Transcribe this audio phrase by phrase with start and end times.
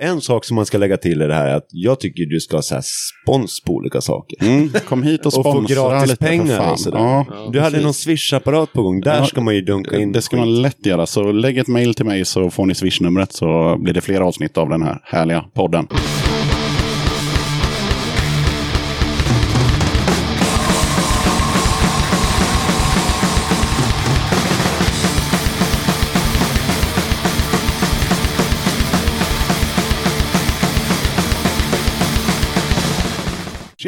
[0.00, 2.40] En sak som man ska lägga till i det här är att jag tycker du
[2.40, 4.36] ska ha så här spons på olika saker.
[4.46, 6.98] Mm, kom hit och Och få sponsra gratis lite pengar och sådär.
[6.98, 7.84] Ja, du hade precis.
[7.84, 10.12] någon swish-apparat på gång, där Ja, ska man ju dunka in.
[10.12, 11.06] Det ska man lätt göra.
[11.06, 14.58] Så lägg ett mejl till mig så får ni swishnumret så blir det fler avsnitt
[14.58, 15.86] av den här härliga podden.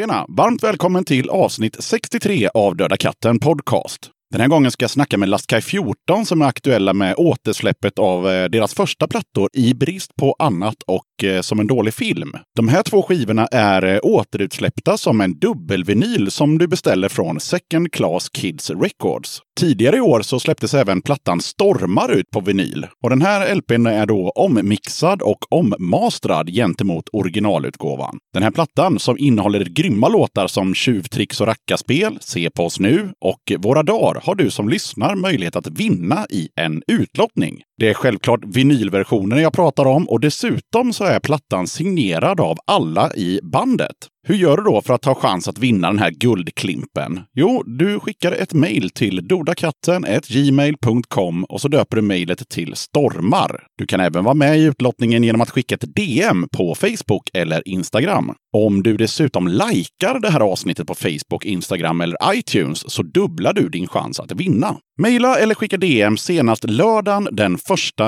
[0.01, 0.25] Tjena!
[0.27, 4.11] Varmt välkommen till avsnitt 63 av Döda katten Podcast.
[4.31, 8.29] Den här gången ska jag snacka med Lastkaj 14 som är aktuella med återsläppet av
[8.29, 12.33] eh, deras första plattor i brist på annat och eh, som en dålig film.
[12.55, 17.91] De här två skivorna är eh, återutsläppta som en dubbelvinyl som du beställer från Second
[17.91, 19.41] Class Kids Records.
[19.59, 22.87] Tidigare i år så släpptes även plattan Stormar ut på vinyl.
[23.03, 28.17] Och den här LPn är då ommixad och ommastrad gentemot originalutgåvan.
[28.33, 33.13] Den här plattan som innehåller grymma låtar som Tjuvtricks och rackarspel, Se på oss nu
[33.21, 37.61] och Våra dagar har du som lyssnar möjlighet att vinna i en utlottning.
[37.77, 43.13] Det är självklart vinylversionen jag pratar om och dessutom så är plattan signerad av alla
[43.13, 43.95] i bandet.
[44.27, 47.19] Hur gör du då för att ha chans att vinna den här guldklimpen?
[47.33, 53.63] Jo, du skickar ett mejl till dodakatten.gmail.com och så döper du mejlet till Stormar.
[53.77, 57.67] Du kan även vara med i utlottningen genom att skicka ett DM på Facebook eller
[57.67, 58.33] Instagram.
[58.57, 63.69] Om du dessutom likar det här avsnittet på Facebook, Instagram eller iTunes så dubblar du
[63.69, 64.77] din chans att vinna.
[65.01, 67.61] Maila eller skicka DM senast lördagen den 1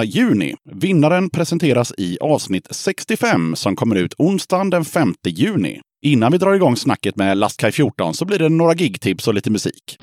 [0.05, 0.55] juni.
[0.71, 5.81] Vinnaren presenteras i avsnitt 65 som kommer ut onsdagen den 5 juni.
[6.05, 9.51] Innan vi drar igång snacket med Lastkaj 14 så blir det några gigtips och lite
[9.51, 9.97] musik.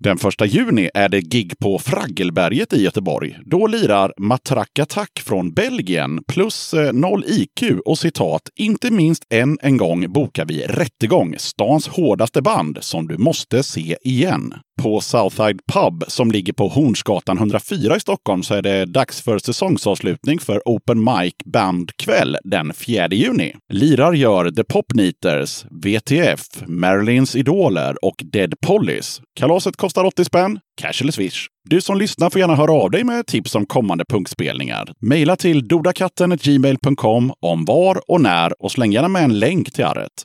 [0.00, 3.38] Den 1 juni är det gig på Fraggelberget i Göteborg.
[3.44, 9.58] Då lirar Matrack Attack från Belgien plus eh, noll IQ och citat “Inte minst än
[9.62, 14.54] en gång bokar vi Rättegång, stans hårdaste band som du måste se igen”.
[14.82, 19.38] På Southside Pub som ligger på Hornsgatan 104 i Stockholm så är det dags för
[19.38, 23.54] säsongsavslutning för Open Mic Bandkväll den 4 juni.
[23.72, 29.20] Lirar gör The Popneaters, VTF, Marilyns Idoler och Dead Pollys.
[29.40, 31.46] Kalaset kostar 80 spänn, cash eller swish.
[31.70, 34.92] Du som lyssnar får gärna höra av dig med tips om kommande punkspelningar.
[35.00, 40.24] Maila till dodakatten.gmail.com om var och när och släng gärna med en länk till arret.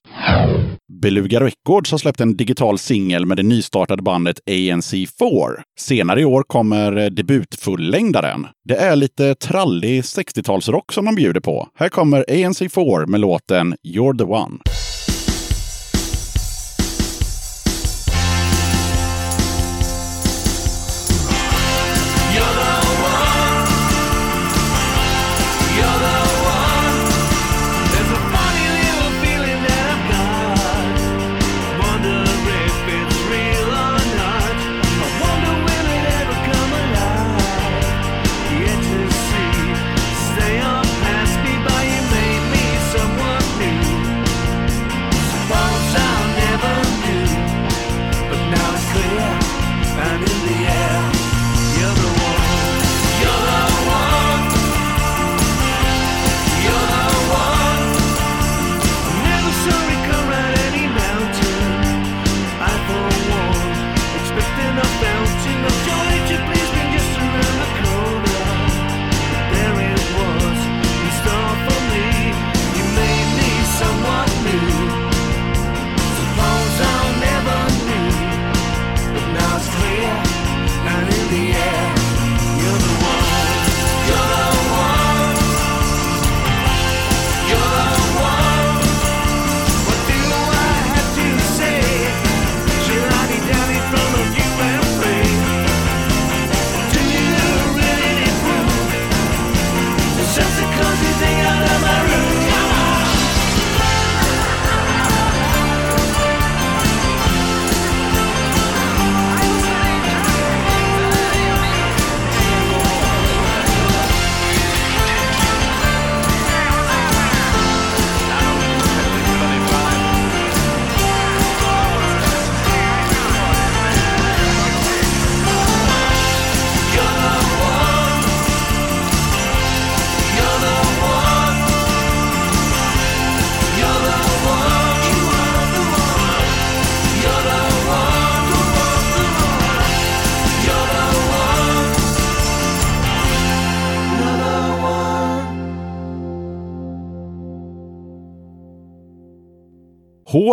[1.02, 5.62] Beluga Records har släppt en digital singel med det nystartade bandet ANC4.
[5.80, 8.48] Senare i år kommer eh, debutfullängdaren.
[8.66, 11.68] Det är lite trallig 60-talsrock som de bjuder på.
[11.76, 14.58] Här kommer ANC4 med låten You're the one.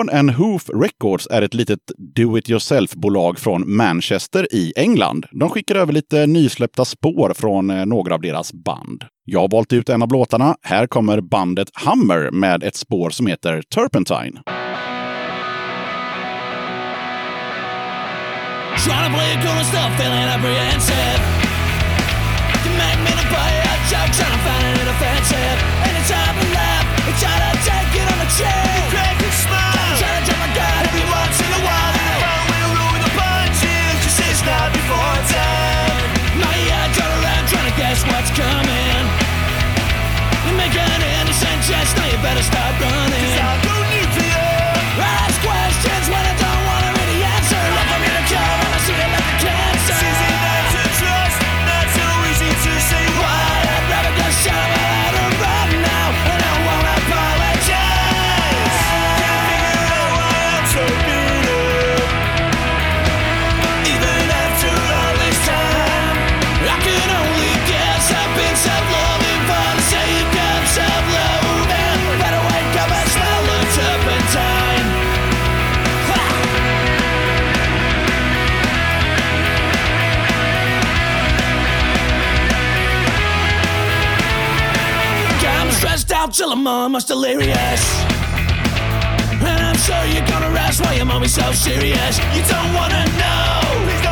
[0.01, 1.79] Horn and Hoof Records är ett litet
[2.17, 5.27] do-it-yourself-bolag från Manchester i England.
[5.31, 9.05] De skickar över lite nysläppta spår från eh, några av deras band.
[9.25, 10.57] Jag har valt ut en av låtarna.
[10.63, 14.41] Här kommer bandet Hammer med ett spår som heter Turpentine.
[18.85, 21.21] Trying to play it cool and still feeling apprehensive.
[22.65, 25.59] You make me to play a joke, trying to find it offensive.
[25.91, 29.10] Anytime I laugh, I try to take it on the chin.
[41.71, 43.70] Jest, now you better start running.
[86.31, 86.67] Out till I'm
[87.05, 87.83] delirious.
[89.43, 92.19] And I'm sure you're gonna ask why I'm always so serious.
[92.35, 94.10] You don't wanna know.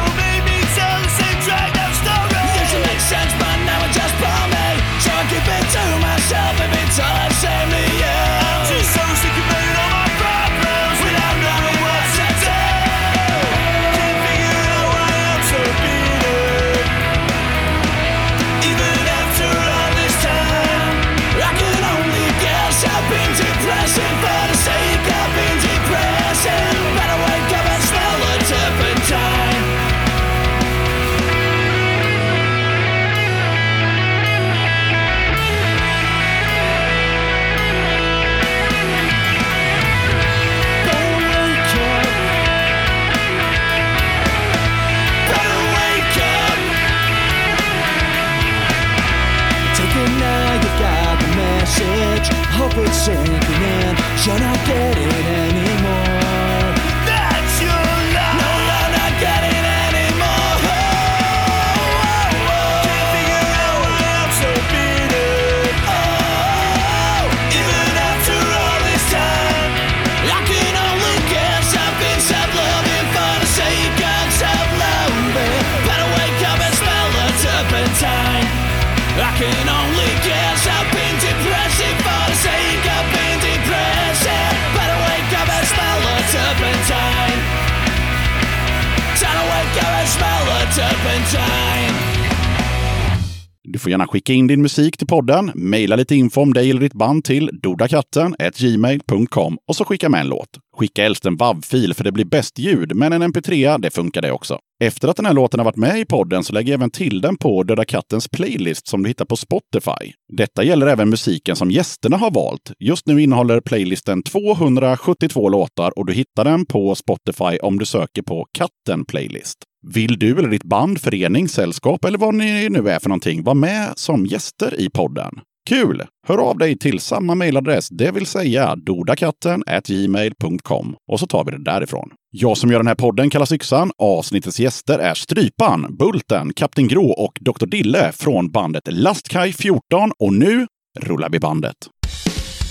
[94.28, 97.50] Skicka in din musik till podden, mejla lite info om dig eller ditt band till
[97.62, 100.48] dodakatten gmail.com och så skicka med en låt.
[100.76, 104.32] Skicka helst en WAV-fil för det blir bäst ljud, men en MP3 det funkar det
[104.32, 104.58] också.
[104.84, 107.20] Efter att den här låten har varit med i podden så lägger jag även till
[107.20, 110.12] den på Döda Kattens playlist som du hittar på Spotify.
[110.36, 112.72] Detta gäller även musiken som gästerna har valt.
[112.78, 118.23] Just nu innehåller playlisten 272 låtar och du hittar den på Spotify om du söker
[118.23, 119.67] på Katten Playlist.
[119.87, 123.54] Vill du eller ditt band, förening, sällskap eller vad ni nu är för någonting vara
[123.54, 125.40] med som gäster i podden?
[125.68, 126.04] Kul!
[126.26, 131.50] Hör av dig till samma mejladress, det vill säga dodakatten gmail.com och så tar vi
[131.50, 132.11] det därifrån.
[132.30, 133.90] Jag som gör den här podden kallas Yxan.
[133.99, 137.66] Avsnittets gäster är Strypan, Bulten, Kapten Grå och Dr.
[137.66, 140.66] Dille från bandet Lastkaj 14 och nu
[141.00, 141.76] rullar vi bandet.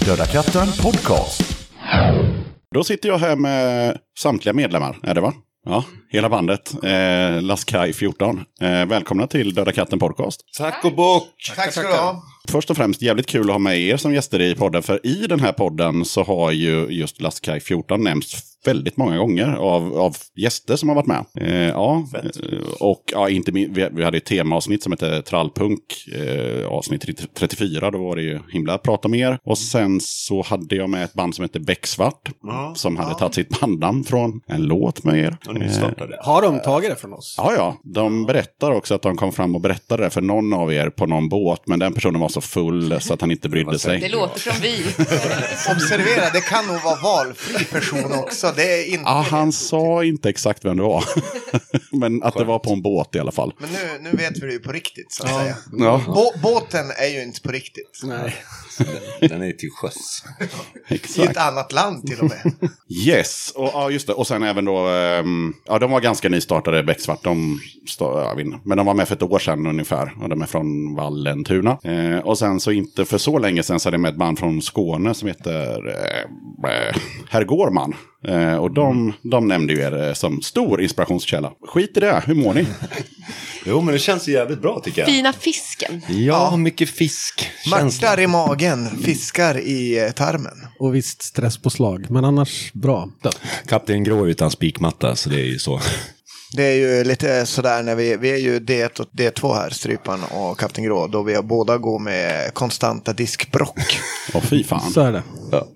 [0.06, 1.68] Döda katten podcast.
[2.76, 5.34] Då sitter jag här med samtliga medlemmar, är det va?
[5.66, 6.84] Ja, hela bandet.
[6.84, 8.44] Eh, Lastkaj 14.
[8.62, 10.42] Eh, välkomna till Döda katten podcast.
[10.58, 11.54] Tack och bock!
[11.56, 12.24] Tack ska du ha.
[12.50, 14.84] Först och främst jävligt kul att ha med er som gäster i podden.
[14.84, 19.56] För i den här podden så har ju just Lastkaj 14 nämnts väldigt många gånger
[19.56, 21.26] av, av gäster som har varit med.
[21.36, 25.82] Eh, ja, eh, och ja, inte vi, vi hade ett temaavsnitt som hette Trallpunk,
[26.16, 27.92] eh, avsnitt 34.
[27.92, 29.40] Då var det ju himla prat om er.
[29.44, 32.30] Och sen så hade jag med ett band som hette Becksvart.
[32.76, 35.38] som hade tagit sitt bandnamn från en låt med er.
[35.48, 36.26] Eh.
[36.26, 37.36] Har de tagit det från oss?
[37.38, 37.78] Ja, ja.
[37.84, 41.06] De berättar också att de kom fram och berättade det för någon av er på
[41.06, 41.62] någon båt.
[41.66, 44.10] Men den personen var så så full så att han inte brydde Det sig.
[44.10, 44.84] låter som vi.
[45.72, 48.54] Observera, det kan nog vara valfri person också.
[48.56, 49.04] Det är inte...
[49.06, 51.04] Ja, han sa inte exakt vem det var.
[51.92, 53.54] Men att det var på en båt i alla fall.
[53.60, 55.56] Men nu, nu vet vi det ju på riktigt, så att säga.
[55.78, 58.02] Ja, Bå- båten är ju inte på riktigt.
[58.04, 58.36] Nej.
[59.20, 60.24] Den är till sjöss.
[61.18, 62.70] I ett annat land till och med.
[62.90, 64.14] Yes, och ja, just det.
[64.14, 67.24] Och sen även då, ehm, ja de var ganska nystartade, Becksvart.
[67.24, 67.60] De,
[68.64, 70.14] men de var med för ett år sedan ungefär.
[70.22, 71.78] Och de är från Vallentuna.
[72.28, 74.62] Och sen så inte för så länge sedan så är det med ett band från
[74.62, 76.96] Skåne som heter eh, eh,
[77.30, 77.96] Herr Gårman.
[78.28, 81.52] Eh, och de, de nämnde ju er eh, som stor inspirationskälla.
[81.68, 82.66] Skit i det, hur mår ni?
[83.66, 85.10] Jo, men det känns ju jävligt bra tycker jag.
[85.10, 86.02] Fina fisken.
[86.08, 87.50] Ja, mycket fisk.
[87.70, 90.68] Martar i magen, fiskar i eh, tarmen.
[90.80, 93.10] Och visst stresspåslag, men annars bra.
[93.68, 95.80] Kapten Grå utan spikmatta, så det är ju så.
[96.54, 100.24] Det är ju lite sådär när vi, vi är ju D1 och D2 här, Strypan
[100.24, 104.00] och Kapten Grå, då vi har båda går med konstanta diskbrock.
[104.34, 104.92] Åh fy fan.
[104.92, 105.24] Så är det.
[105.52, 105.68] Ja.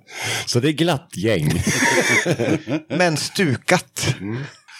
[0.46, 1.52] Så det är glatt gäng.
[2.88, 4.16] Men stukat.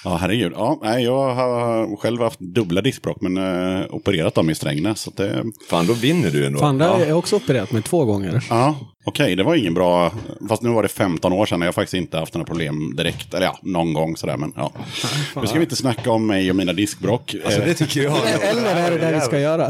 [0.04, 0.54] Ja, herregud.
[0.56, 5.02] Ja, nej, jag har själv haft dubbla diskbråck men eh, opererat dem i Strängnäs.
[5.02, 6.60] Så att det, Fan, då vinner du ändå.
[6.60, 7.06] Fan, har ja.
[7.06, 8.46] jag också opererat mig två gånger.
[8.50, 10.12] Ja, okej, det var ingen bra...
[10.50, 12.96] Fast nu var det 15 år sedan och jag har faktiskt inte haft några problem
[12.96, 13.34] direkt.
[13.34, 14.72] Eller ja, någon gång sådär, men ja.
[15.42, 17.36] Nu ska vi inte snacka om mig och mina diskbråck.
[17.46, 18.18] Alltså det tycker jag.
[18.42, 19.70] Eller är det det vi ska göra?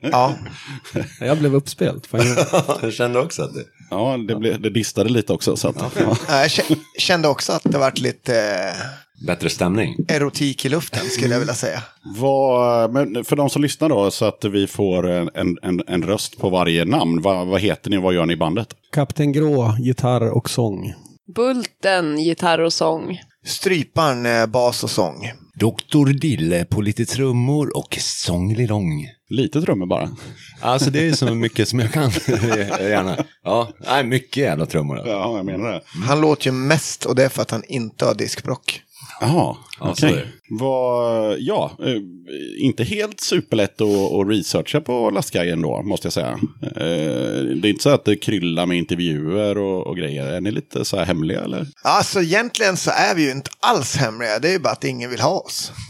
[0.00, 0.34] Ja,
[1.20, 2.08] Jag blev uppspelt.
[2.10, 2.26] Jag-
[2.82, 3.64] jag kände också att det...
[3.90, 5.56] Ja, det, blev, det distade lite också.
[5.56, 6.16] Så att, ja.
[6.28, 8.86] jag kä- kände också att det varit lite eh,
[9.26, 9.96] Bättre stämning.
[10.08, 11.82] erotik i luften, skulle jag vilja säga.
[12.16, 15.30] Vad, men för de som lyssnar då, så att vi får en,
[15.62, 17.22] en, en, röst på varje namn.
[17.22, 18.68] Vad, vad heter ni och vad gör ni i bandet?
[18.92, 20.92] Kapten Grå, gitarr och sång.
[21.34, 23.18] Bulten, gitarr och sång.
[23.44, 25.30] Stryparen, eh, bas och sång.
[25.54, 29.08] Doktor Dille på lite trummor och sånglilong.
[29.28, 30.10] Lite trummor bara.
[30.60, 32.10] Alltså det är så mycket som jag kan.
[32.80, 33.16] Gärna.
[33.44, 34.96] Ja, nej, mycket jävla trummor.
[34.96, 35.12] alltså.
[35.12, 35.82] Ja, jag menar det.
[36.06, 38.82] Han låter ju mest och det är för att han inte har diskbrock.
[39.22, 40.12] Jaha, Ja, okej.
[40.12, 40.26] det.
[40.50, 41.96] Vad, ja, eh,
[42.58, 46.38] inte helt superlätt att, att researcha på lastguiden då, måste jag säga.
[46.62, 50.26] Eh, det är inte så att det kryllar med intervjuer och, och grejer.
[50.26, 51.66] Är ni lite så här hemliga eller?
[51.82, 55.10] Alltså egentligen så är vi ju inte alls hemliga, det är ju bara att ingen
[55.10, 55.72] vill ha oss.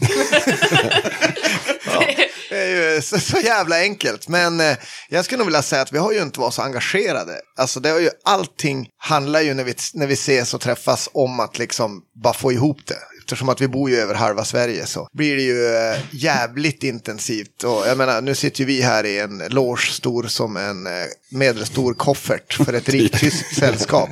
[2.49, 4.27] Det är ju så, så jävla enkelt.
[4.27, 4.77] Men eh,
[5.09, 7.31] jag skulle nog vilja säga att vi har ju inte varit så engagerade.
[7.57, 11.39] Alltså det har ju, allting handlar ju när vi, när vi ses och träffas om
[11.39, 12.95] att liksom bara få ihop det.
[13.23, 17.63] Eftersom att vi bor ju över halva Sverige så blir det ju eh, jävligt intensivt.
[17.63, 20.91] Och jag menar, nu sitter ju vi här i en loge stor som en eh,
[21.31, 24.09] medelstor koffert för ett rikt tyskt sällskap.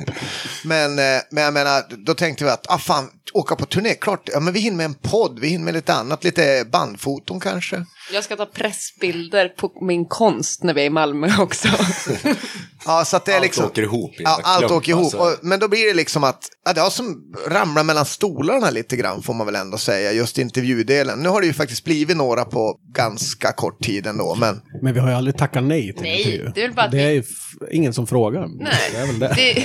[0.64, 4.28] Men, eh, men jag menar, då tänkte vi att, ah fan, åka på turné, klart,
[4.32, 7.84] ja men vi hinner med en podd, vi hinner med lite annat, lite bandfoton kanske.
[8.12, 11.68] Jag ska ta pressbilder på min konst när vi är i Malmö också.
[12.84, 13.64] Ja, så att det är Allt liksom...
[13.64, 15.02] åker ihop Ja, allt klump, åker ihop.
[15.04, 15.18] alltså.
[15.18, 18.96] Och, men då blir det liksom att, ja, det har som ramlar mellan stolarna lite
[18.96, 21.18] grann får man väl ändå säga, just intervjudelen.
[21.18, 25.00] Nu har det ju faktiskt blivit några på ganska kort tid ändå, men Men vi
[25.00, 26.52] har ju aldrig tackat nej till Nej, intervju.
[26.54, 27.22] det är väl bara att Det är ju
[27.70, 28.46] ingen som frågar.
[28.48, 29.32] Nej, Det är väl det.
[29.36, 29.64] det,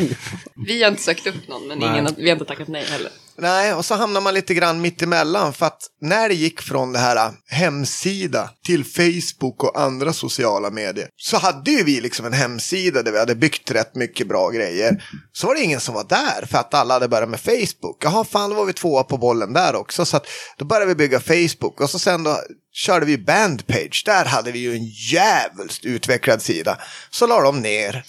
[0.68, 3.12] vi har inte sökt upp någon, men ingen, vi har inte tackat nej heller.
[3.40, 6.94] Nej, och så hamnar man lite grann mitt emellan för att när det gick från
[6.94, 12.26] det här äh, hemsida till Facebook och andra sociala medier så hade ju vi liksom
[12.26, 15.04] en hemsida där vi hade byggt rätt mycket bra grejer.
[15.34, 18.04] Så var det ingen som var där för att alla hade börjat med Facebook.
[18.04, 20.06] Jaha, fan, då var vi tvåa på bollen där också.
[20.06, 20.28] Så att
[20.58, 22.38] då började vi bygga Facebook och så sen då
[22.74, 24.04] körde vi Bandpage.
[24.06, 26.78] Där hade vi ju en jävligt utvecklad sida.
[27.10, 28.06] Så la de ner.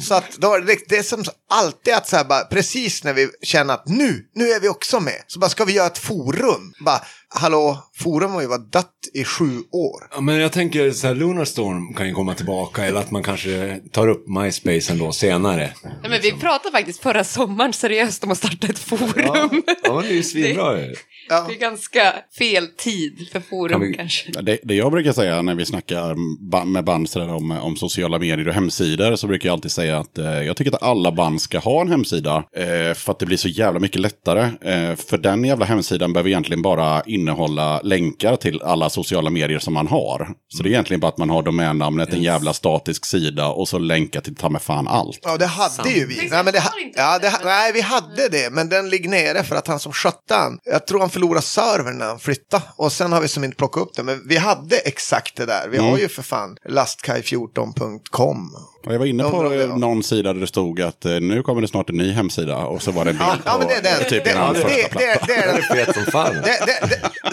[0.00, 3.28] Så att då, det, det är som alltid att så här bara, precis när vi
[3.42, 5.22] känner att nu, nu är vi också med.
[5.26, 6.72] Så bara ska vi göra ett forum.
[6.84, 10.08] Bara, hallå, forum har ju varit dött i sju år.
[10.10, 13.80] Ja, men jag tänker så här, Lunarstorm kan ju komma tillbaka eller att man kanske
[13.92, 15.74] tar upp MySpace ändå senare.
[15.84, 19.12] Nej, men vi pratade faktiskt förra sommaren seriöst om att starta ett forum.
[19.16, 19.48] Ja,
[19.92, 20.94] men det är ju svinbra ju.
[21.30, 21.44] Ja.
[21.48, 24.32] Det är ganska fel tid för forum Kan vi- kanske.
[24.42, 26.16] Det, det jag brukar säga när vi snackar
[26.64, 30.18] med band sådär om, om sociala medier och hemsidor så brukar jag alltid säga att
[30.18, 32.36] eh, jag tycker att alla band ska ha en hemsida.
[32.56, 34.40] Eh, för att det blir så jävla mycket lättare.
[34.42, 39.74] Eh, för den jävla hemsidan behöver egentligen bara innehålla länkar till alla sociala medier som
[39.74, 40.28] man har.
[40.48, 43.78] Så det är egentligen bara att man har domännamnet, en jävla statisk sida och så
[43.78, 45.18] länkar till ta med fan allt.
[45.22, 46.28] Ja, det hade ju vi.
[46.30, 49.56] Nej, men det, ha- ja, det, nej, vi hade det, men den ligger nere för
[49.56, 52.62] att han som skötte han, jag tror han förlorade servern när han flyttade.
[52.76, 55.68] Och sen har vi som inte plockat upp det, men vi hade exakt det där.
[55.68, 58.54] Vi har ju för fan lastkaj14.com.
[58.86, 61.42] Och jag var inne på det var- någon sida där det stod att eh, nu
[61.42, 63.68] kommer det snart en ny hemsida och så var det en bild Ja, ja, men
[63.68, 64.08] det är på den.
[64.10, 66.34] typ det, en det, första det, det, det är den Fet som fan.
[66.34, 66.88] det, det,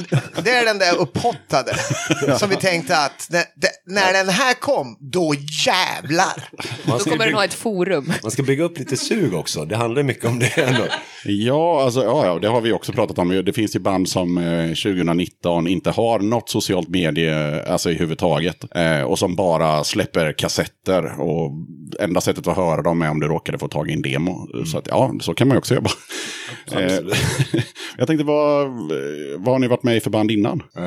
[0.10, 1.74] det, det är den där upphottade.
[2.40, 3.44] som vi tänkte att när,
[3.86, 5.34] när den här kom, då
[5.66, 6.50] jävlar.
[6.86, 8.14] Då kommer den ha ett forum.
[8.22, 9.66] man ska bygga upp lite sug också.
[9.66, 10.84] Det handlar mycket om det ändå.
[11.26, 13.30] Ja, alltså, ja, ja, det har vi också pratat om.
[13.46, 18.76] Det finns ju band som eh, 2019 inte har något socialt medie alltså, i huvudtaget.
[18.76, 21.22] Eh, och som bara släpper kassetter.
[21.22, 21.52] Och
[22.00, 24.48] enda sättet att höra dem är om du råkade få tag i en demo.
[24.66, 25.90] Så att, ja, så kan man ju också jobba.
[26.72, 27.00] Eh,
[27.98, 28.68] jag tänkte, vad,
[29.38, 30.64] vad har ni varit med i för band innan?
[30.78, 30.86] Uh,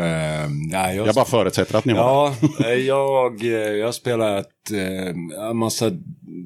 [0.73, 2.01] ja, jag, Jag bara förutsätter att ni har.
[2.01, 2.35] Ja,
[2.67, 3.43] eh, jag,
[3.79, 3.93] jag har
[4.73, 5.91] eh, en massa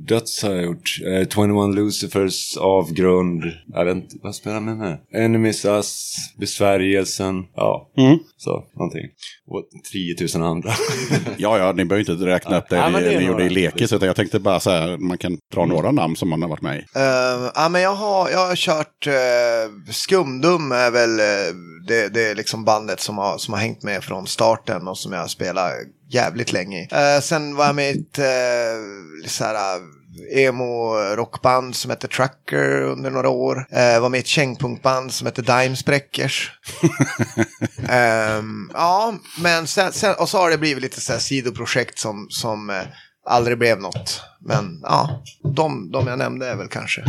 [0.08, 0.98] döds har jag gjort.
[1.06, 5.20] Eh, 21 Lucifers, Avgrund, jag vet inte, vad spelar jag med nu?
[5.20, 8.18] Enemies Us, Besvärjelsen, ja, Mm.
[8.36, 9.06] så någonting.
[9.46, 10.70] Och 10 000 andra.
[11.36, 13.92] Ja, ja, ni behöver inte räkna upp det Ja, ni, det ni gjorde i lekis.
[13.92, 16.62] Utan jag tänkte bara så här, man kan dra några namn som man har varit
[16.62, 16.80] med i.
[16.80, 21.56] Uh, ja, men jag har, jag har kört uh, Skumdum är väl uh,
[21.88, 25.12] det, det är liksom bandet som har, som har hängt med från starten och som
[25.12, 25.72] jag har spelat
[26.08, 26.88] jävligt länge i.
[26.92, 29.82] Uh, sen var jag med i ett uh, så här, uh,
[30.32, 33.56] emo-rockband som hette Trucker under några år.
[33.56, 36.52] Uh, var med i ett kängpunkband som hette Dimespräckers.
[37.88, 42.26] Ehm, ja, men sen, sen, och så har det blivit lite så här sidoprojekt som,
[42.30, 42.82] som eh,
[43.26, 44.20] aldrig blev något.
[44.40, 45.22] Men ja,
[45.54, 47.04] de, de jag nämnde är väl kanske.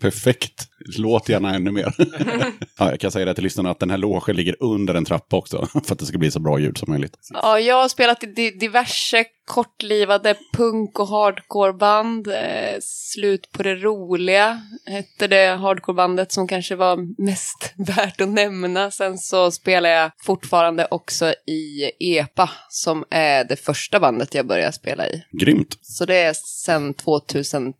[0.00, 0.68] Perfekt.
[0.98, 1.94] Låt gärna ännu mer.
[2.78, 5.36] ja, jag kan säga det till lyssnarna att den här logen ligger under en trappa
[5.36, 5.66] också.
[5.84, 7.16] För att det ska bli så bra ljud som möjligt.
[7.32, 12.28] Ja, jag har spelat i di- diverse kortlivade punk och hardcoreband.
[12.28, 18.90] Eh, Slut på det roliga hette det hardcorebandet som kanske var mest värt att nämna.
[18.90, 24.72] Sen så spelar jag fortfarande också i EPA som är det första bandet jag började
[24.72, 25.22] spela i.
[25.40, 25.78] Grymt.
[25.82, 26.32] Så det är
[26.64, 27.72] sedan 2003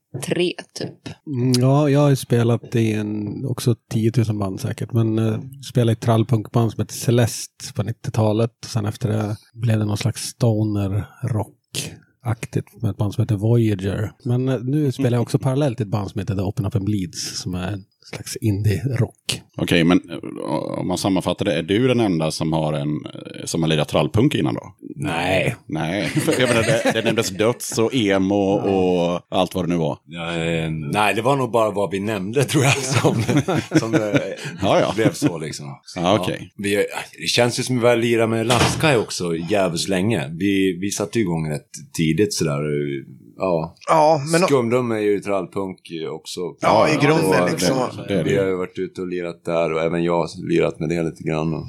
[0.75, 1.09] typ.
[1.26, 5.92] Mm, Ja, jag har spelat i en, också 10 000 band säkert, men eh, spelade
[5.92, 8.50] i ett trallpunkband som hette Celeste på 90-talet.
[8.66, 14.12] Sen efter det blev det någon slags stoner rock-aktigt med ett band som heter Voyager.
[14.25, 16.76] Men eh, nu spelar jag också parallellt i ett band som heter The Open Up
[16.76, 19.42] and Bleeds som är en slags indie-rock.
[19.56, 20.16] Okej, men eh,
[20.78, 23.88] om man sammanfattar det, är du den enda som har en eh, som har lirat
[23.88, 24.76] trallpunk innan då?
[24.97, 25.56] Nej.
[25.66, 29.76] Nej, för jag menar, det, det nämndes döds och emo och allt vad det nu
[29.76, 29.99] var.
[30.06, 33.22] Ja, eh, nej, det var nog bara vad vi nämnde tror jag som,
[33.79, 34.92] som det Ja, ja.
[34.96, 35.66] blev så liksom.
[35.96, 36.53] Ja, okej.
[36.57, 36.74] vi,
[37.20, 40.29] det känns ju som att vi har lirat med Laskai också jävligt länge.
[40.38, 42.61] Vi, vi satte igång rätt tidigt sådär.
[43.37, 45.79] Ja, Ja, men Skumdum är ju trallpunk
[46.12, 46.40] också.
[46.61, 47.76] Ja, i grunden Och, liksom.
[48.09, 48.57] Det är det Vi har ju.
[48.57, 51.55] varit ute och lirat där och även jag har lirat med det lite grann.
[51.55, 51.66] Och,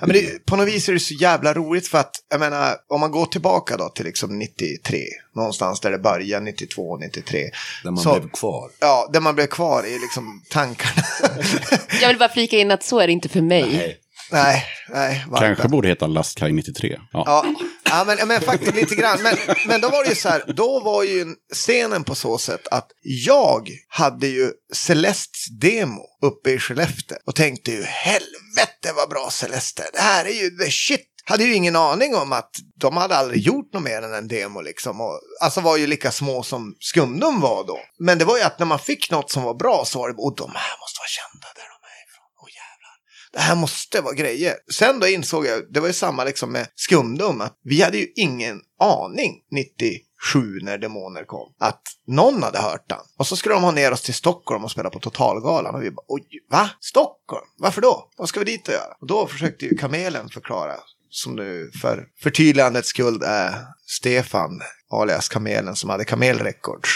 [0.00, 2.74] Ja, men det, på något vis är det så jävla roligt för att, jag menar,
[2.88, 4.98] om man går tillbaka då till liksom 93,
[5.36, 7.38] någonstans där det började, 92, 93.
[7.84, 8.70] där man så, blev kvar.
[8.80, 11.02] Ja, där man blev kvar i liksom tankarna.
[12.00, 13.64] Jag vill bara flika in att så är det inte för mig.
[13.72, 13.98] Nej.
[14.32, 15.24] nej, nej.
[15.38, 16.98] Kanske borde heta Lastkaj 93.
[17.12, 17.22] Ja.
[17.26, 17.44] Ja,
[17.90, 19.22] ja men, men faktiskt lite grann.
[19.22, 22.68] Men, men då var det ju så här, då var ju scenen på så sätt
[22.70, 29.30] att jag hade ju Celestes demo uppe i Skellefteå och tänkte ju helvete vad bra
[29.30, 29.82] Celeste.
[29.92, 31.12] Det här är ju the shit.
[31.28, 34.60] Hade ju ingen aning om att de hade aldrig gjort något mer än en demo
[34.60, 35.00] liksom.
[35.00, 37.78] Och, alltså var ju lika små som Skumdum var då.
[37.98, 40.14] Men det var ju att när man fick något som var bra så var det,
[40.14, 42.28] och de här måste vara kända där de är ifrån.
[42.42, 42.96] Åh jävlar.
[43.36, 44.54] Det här måste vara grejer.
[44.72, 48.06] Sen då insåg jag, det var ju samma liksom med Skumdum, att vi hade ju
[48.16, 52.98] ingen aning 97 när Demoner kom, att någon hade hört den.
[53.18, 55.90] Och så skulle de ha ner oss till Stockholm och spela på Totalgalan och vi
[55.90, 56.70] bara, oj, va?
[56.80, 57.46] Stockholm?
[57.58, 58.10] Varför då?
[58.16, 58.96] Vad ska vi dit och göra?
[59.00, 60.74] Och då försökte ju Kamelen förklara,
[61.10, 63.54] som nu för förtydligandets skull är
[63.86, 66.90] Stefan, alias Kamelen, som hade Kamel Records.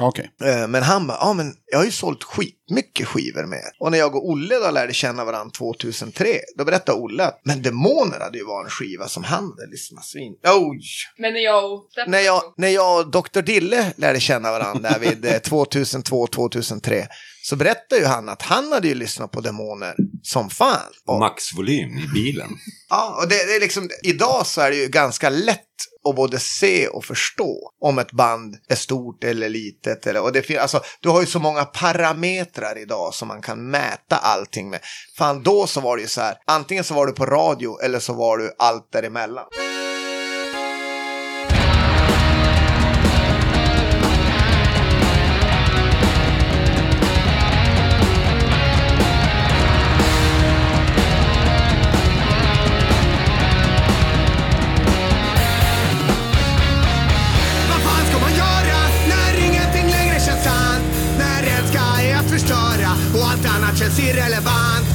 [0.00, 0.30] Okej.
[0.44, 3.64] Eh, Men han bara, ja men jag har ju sålt skitmycket skivor med.
[3.78, 7.62] Och när jag och Olle då lärde känna varandra 2003, då berättade Olle att men
[7.62, 10.34] Demoner hade ju varit en skiva som han hade lyssnat svin.
[10.44, 10.80] Oj!
[11.18, 11.80] Men när jag...
[12.06, 13.40] När jag, när jag och Dr.
[13.40, 17.06] Dille lärde känna varandra vid eh, 2002-2003
[17.44, 20.92] så berättade ju han att han hade ju lyssnat på Demoner som fan.
[21.06, 22.50] Och, Maxvolym i bilen.
[22.88, 25.60] ja, och det, det är liksom, idag så är det ju ganska lätt
[26.08, 30.06] att både se och förstå om ett band är stort eller litet.
[30.06, 34.16] Eller, och det, alltså, du har ju så många parametrar idag som man kan mäta
[34.16, 34.80] allting med.
[35.18, 37.98] Fan, då så var det ju så här, antingen så var du på radio eller
[37.98, 39.44] så var du allt däremellan.
[39.56, 39.73] Vad
[63.74, 64.93] förstöra och allt annat känns irrelevant?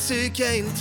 [0.00, 0.80] Hålla sitt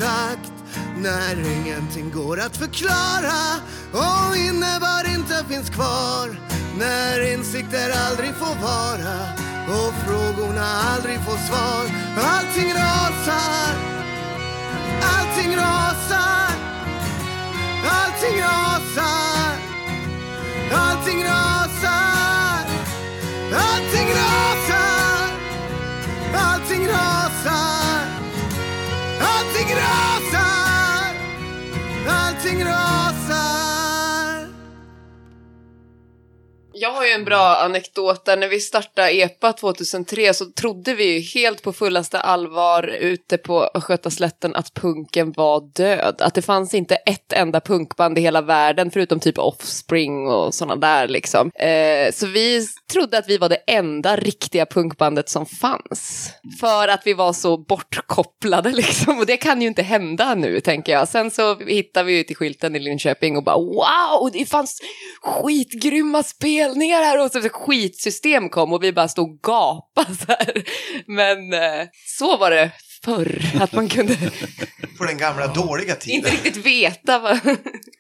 [37.70, 42.84] anekdot där när vi startade EPA 2003 så trodde vi ju helt på fullaste allvar
[42.84, 46.16] ute på Östgötaslätten att punken var död.
[46.20, 50.76] Att det fanns inte ett enda punkband i hela världen förutom typ Offspring och sådana
[50.76, 51.52] där liksom.
[51.56, 56.32] Eh, så vi trodde att vi var det enda riktiga punkbandet som fanns.
[56.60, 59.20] För att vi var så bortkopplade liksom.
[59.20, 61.08] Och det kan ju inte hända nu tänker jag.
[61.08, 64.82] Sen så hittade vi ju till skylten i Linköping och bara wow, det fanns
[65.22, 70.64] skitgrymma spelningar här och så skitsystem kom och vi bara stod och gapade så här.
[71.08, 72.72] Men eh, så var det
[73.06, 74.16] förr, att man kunde
[74.98, 76.18] På den gamla dåliga tiden.
[76.18, 77.40] inte riktigt veta vad...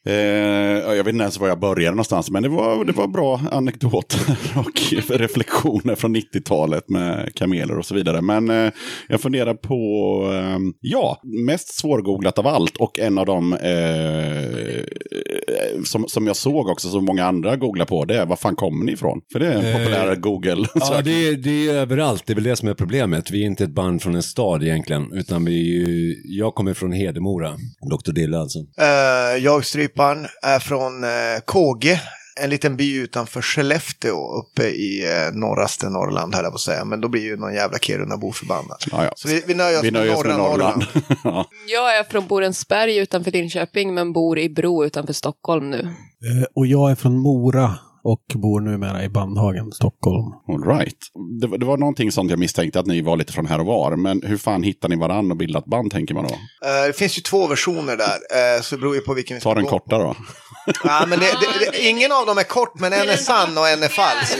[0.05, 0.13] Eh,
[0.85, 3.41] ja, jag vet inte ens var jag började någonstans, men det var, det var bra
[3.51, 4.19] anekdoter
[4.59, 8.21] och reflektioner från 90-talet med kameler och så vidare.
[8.21, 8.71] Men eh,
[9.07, 9.75] jag funderar på,
[10.33, 14.83] eh, ja, mest svårgooglat av allt och en av dem eh,
[15.85, 18.85] som, som jag såg också, som många andra googlar på, det är var fan kommer
[18.85, 19.21] ni ifrån?
[19.31, 20.67] För det är en populär Google.
[20.75, 22.23] Ja, det är, det är överallt.
[22.25, 23.31] Det är väl det som är problemet.
[23.31, 26.73] Vi är inte ett band från en stad egentligen, utan vi är ju, jag kommer
[26.73, 27.52] från Hedemora,
[27.89, 28.12] Dr.
[28.12, 28.60] Dille alltså.
[28.60, 31.10] Eh, jag, Stryparen, är från eh,
[31.45, 31.99] KG.
[32.41, 36.86] En liten by utanför Skellefteå uppe i eh, norraste Norrland, här på att säga.
[36.86, 38.78] Men då blir ju någon jävla Kirunabo förbannad.
[38.91, 39.12] Ja, ja.
[39.15, 40.86] Så vi, vi nöjer oss Vi med nöjer oss norra med Norrland.
[40.93, 41.19] Norrland.
[41.23, 41.45] ja.
[41.67, 45.80] Jag är från Borensberg utanför Linköping men bor i Bro utanför Stockholm nu.
[45.80, 50.25] Eh, Och jag är från Mora och bor numera i Bandhagen, Stockholm.
[50.47, 50.97] All right.
[51.41, 53.65] Det, var- det var någonting sånt jag misstänkte att ni var lite från här och
[53.65, 53.95] var.
[53.95, 56.33] Men hur fan hittar ni varann och bildat band tänker man då?
[56.67, 59.41] Eh, det finns ju två versioner där, eh, så det beror ju på vilken vi
[59.41, 60.15] Ta den gå korta då.
[60.83, 63.69] Ja, men det, det, det, ingen av dem är kort, men en är sann och
[63.69, 64.38] en är falsk.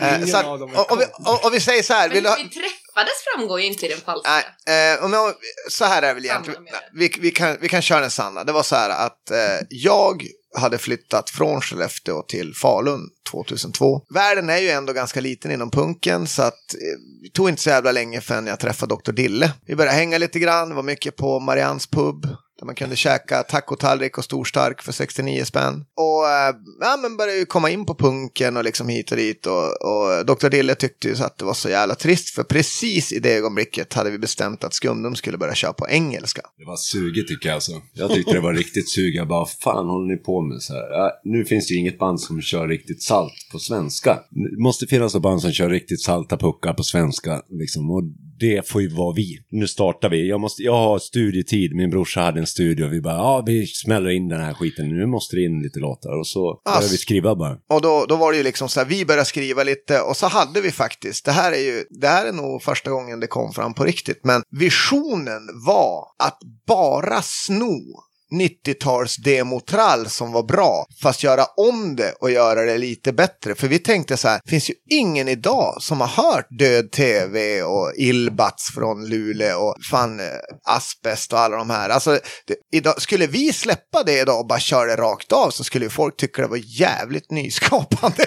[0.00, 3.12] Eh, så att, och, och, vi, och, och vi säger så här, vill ha, träffades
[3.34, 4.30] framgår ju inte i den falska.
[4.66, 5.32] Nej, eh, om
[5.70, 6.60] så här är väl egentligen.
[6.94, 8.44] Vi, vi, kan, vi kan köra den sanna.
[8.44, 9.30] Det var så här att
[9.68, 14.02] jag hade flyttat från Skellefteå till Falun 2002.
[14.10, 17.70] Världen är ju ändå ganska liten inom punken så att eh, det tog inte så
[17.70, 19.12] jävla länge förrän jag träffade Dr.
[19.12, 19.52] Dille.
[19.66, 22.26] Vi började hänga lite grann, var mycket på Marians pub.
[22.62, 25.84] Där man kunde käka tacotallrik och stor stark för 69 spänn.
[25.96, 29.46] Och eh, ja, men började ju komma in på punken och liksom hit och dit.
[29.46, 30.48] Och, och Dr.
[30.48, 32.30] Dille tyckte ju så att det var så jävla trist.
[32.30, 36.42] För precis i det ögonblicket hade vi bestämt att Skumdum skulle börja köra på engelska.
[36.58, 37.72] Det var suget tycker jag alltså.
[37.94, 39.14] Jag tyckte det var riktigt sug.
[39.14, 40.90] Jag bara, fan håller ni på med så här?
[40.90, 44.18] Ja, nu finns det ju inget band som kör riktigt salt på svenska.
[44.30, 47.42] Det måste finnas ett band som kör riktigt salta puckar på svenska.
[47.50, 47.90] Liksom.
[47.90, 48.02] Och
[48.42, 49.38] det får ju vara vi.
[49.50, 50.28] Nu startar vi.
[50.28, 51.74] Jag, måste, jag har studietid.
[51.74, 52.88] Min brorsa hade en studio.
[52.88, 54.88] Vi bara, ja vi smäller in den här skiten.
[54.88, 56.18] Nu måste det in lite låtar.
[56.18, 57.56] Och så började vi skriva bara.
[57.70, 60.26] Och då, då var det ju liksom så här, vi började skriva lite och så
[60.26, 63.52] hade vi faktiskt, det här är ju, det här är nog första gången det kom
[63.52, 71.22] fram på riktigt, men visionen var att bara sno 90-tals demotrall som var bra, fast
[71.22, 73.54] göra om det och göra det lite bättre.
[73.54, 77.62] För vi tänkte så här, det finns ju ingen idag som har hört Död TV
[77.62, 80.26] och Ilbats från Luleå och fan eh,
[80.64, 81.88] Asbest och alla de här.
[81.88, 85.64] Alltså, det, idag, skulle vi släppa det idag och bara köra det rakt av så
[85.64, 88.26] skulle ju folk tycka det var jävligt nyskapande.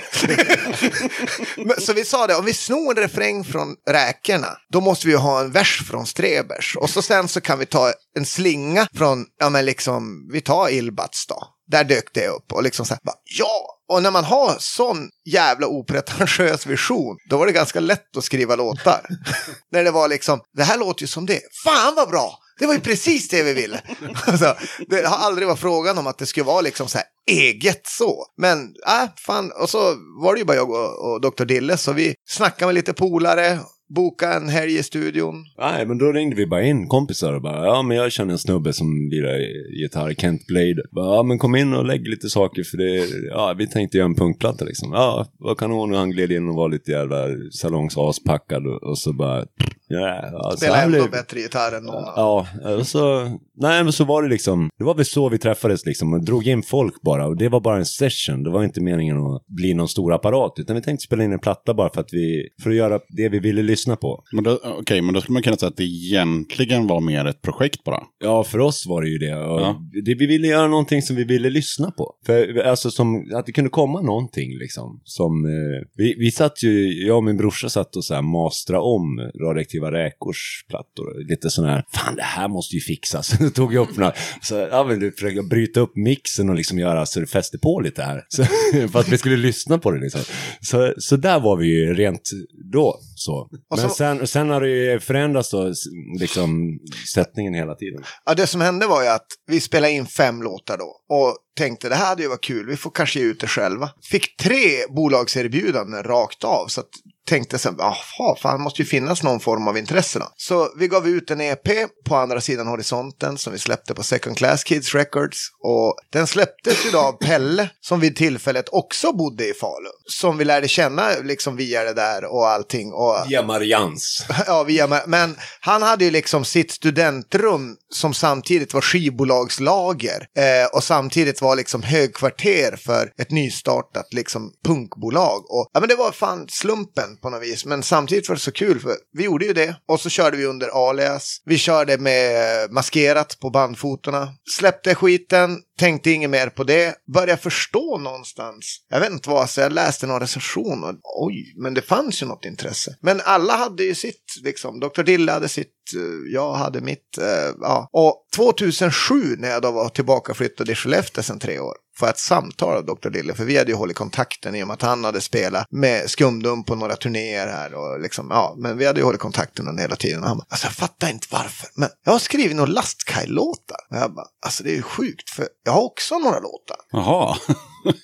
[1.57, 5.13] Men, så vi sa det, om vi snor en refräng från räkorna, då måste vi
[5.13, 6.75] ju ha en vers från Strebers.
[6.75, 10.69] Och så sen så kan vi ta en slinga från, ja men liksom, vi tar
[10.69, 11.47] Ilbats då.
[11.67, 13.71] Där dök det upp och liksom så här, bara, ja!
[13.88, 18.56] Och när man har sån jävla opretentiös vision, då var det ganska lätt att skriva
[18.56, 19.08] låtar.
[19.71, 21.41] när det var liksom, det här låter ju som det.
[21.63, 22.39] Fan vad bra!
[22.60, 23.82] Det var ju precis det vi ville.
[24.28, 24.56] alltså,
[24.88, 28.25] det har aldrig varit frågan om att det skulle vara liksom så här eget så.
[28.38, 29.80] Men, äh, fan, och så
[30.21, 31.45] var det ju bara jag och, och Dr.
[31.45, 33.60] Dille, så vi snackade med lite polare,
[33.95, 35.36] bokade en helg i studion.
[35.60, 38.38] Nej, men då ringde vi bara in kompisar och bara, ja men jag känner en
[38.38, 39.38] snubbe som lirar
[39.81, 40.81] gitarr, Kent Blade.
[40.91, 44.05] Bara, ja men kom in och lägg lite saker för det, ja vi tänkte göra
[44.05, 44.91] en punkplatta liksom.
[44.93, 49.13] Ja, vad kanon, och han gled in och var lite jävla salongsasppackad och, och så
[49.13, 49.45] bara,
[49.88, 50.10] Ja,
[50.43, 52.03] alltså, Spelar han ändå blev- bättre gitarr än någon.
[52.15, 52.47] Ja,
[52.79, 53.23] och så,
[53.58, 56.47] nej men så var det liksom, det var väl så vi träffades liksom, och drog
[56.47, 59.73] in folk bara och det var bara en session, det var inte meningen att bli
[59.73, 62.69] någon stor apparat, utan vi tänkte spela in en platta bara för att vi, för
[62.69, 64.23] att göra det vi ville lyssna på.
[64.31, 67.41] Men då, okej, men då skulle man kunna säga att det egentligen var mer ett
[67.41, 68.03] projekt bara.
[68.23, 69.35] Ja, för oss var det ju det.
[69.35, 69.81] Och Ja.
[70.05, 72.13] det vi ville göra någonting som vi ville lyssna på.
[72.25, 75.01] För, alltså som, att det kunde komma någonting liksom.
[75.03, 78.81] Som, eh, vi, vi satt ju, jag och min brorsa satt och så här mastra
[78.81, 81.29] om radioaktiva räkors plattor.
[81.29, 83.37] Lite sån här, fan det här måste ju fixas.
[83.39, 86.79] Då tog jag upp några, så ja men du försökte bryta upp mixen och liksom
[86.79, 88.21] göra så det fäste på lite här.
[88.29, 88.43] Så,
[88.91, 90.21] för att vi skulle lyssna på det liksom.
[90.61, 92.29] Så, så där var vi ju rent
[92.73, 92.99] då.
[93.15, 93.49] Så.
[93.71, 95.73] Och Men så- sen, sen har det ju förändrats då,
[96.19, 96.80] liksom
[97.13, 98.04] sättningen hela tiden.
[98.25, 101.15] Ja, det som hände var ju att vi spelade in fem låtar då.
[101.15, 103.89] Och tänkte det här hade ju varit kul, vi får kanske ge ut det själva.
[104.03, 106.67] Fick tre bolagserbjudanden rakt av.
[106.67, 106.89] Så att
[107.25, 110.27] tänkte sen, jaha, fan, det måste ju finnas någon form av intresse då.
[110.37, 111.67] Så vi gav ut en EP
[112.05, 115.49] på andra sidan horisonten som vi släppte på Second Class Kids Records.
[115.63, 119.91] Och den släpptes ju av Pelle som vid tillfället också bodde i Falun.
[120.07, 122.93] Som vi lärde känna liksom via det där och allting.
[122.93, 124.25] Och Via Marians.
[124.47, 130.83] Ja, via, men han hade ju liksom sitt studentrum som samtidigt var skivbolagslager eh, och
[130.83, 135.38] samtidigt var liksom högkvarter för ett nystartat liksom punkbolag.
[135.38, 138.51] Och, ja, men det var fan slumpen på något vis, men samtidigt var det så
[138.51, 141.41] kul för vi gjorde ju det och så körde vi under alias.
[141.45, 147.97] Vi körde med maskerat på bandfotona, släppte skiten, tänkte inget mer på det, började förstå
[147.97, 148.85] någonstans.
[148.89, 152.25] Jag vet inte vad, så jag läste någon recension och oj, men det fanns ju
[152.25, 152.97] något intresse.
[153.01, 154.79] Men alla hade ju sitt, liksom.
[154.79, 155.03] Dr.
[155.03, 157.89] Dille hade sitt, eh, jag hade mitt, eh, ja.
[157.91, 162.19] Och 2007 när jag då var tillbaka flyttade i Skellefteå sedan tre år jag ett
[162.19, 163.10] samtal av Dr.
[163.10, 166.10] Dille, för vi hade ju hållit kontakten i och med att han hade spelat med
[166.10, 169.81] Skumdum på några turnéer här och liksom, ja, men vi hade ju hållit kontakten under
[169.81, 170.21] hela tiden.
[170.21, 173.77] Och han bara, alltså jag fattar inte varför, men jag har skrivit några Lastkaj-låtar.
[173.89, 176.77] Och jag bara, alltså det är ju sjukt, för jag har också några låtar.
[176.91, 177.38] Jaha.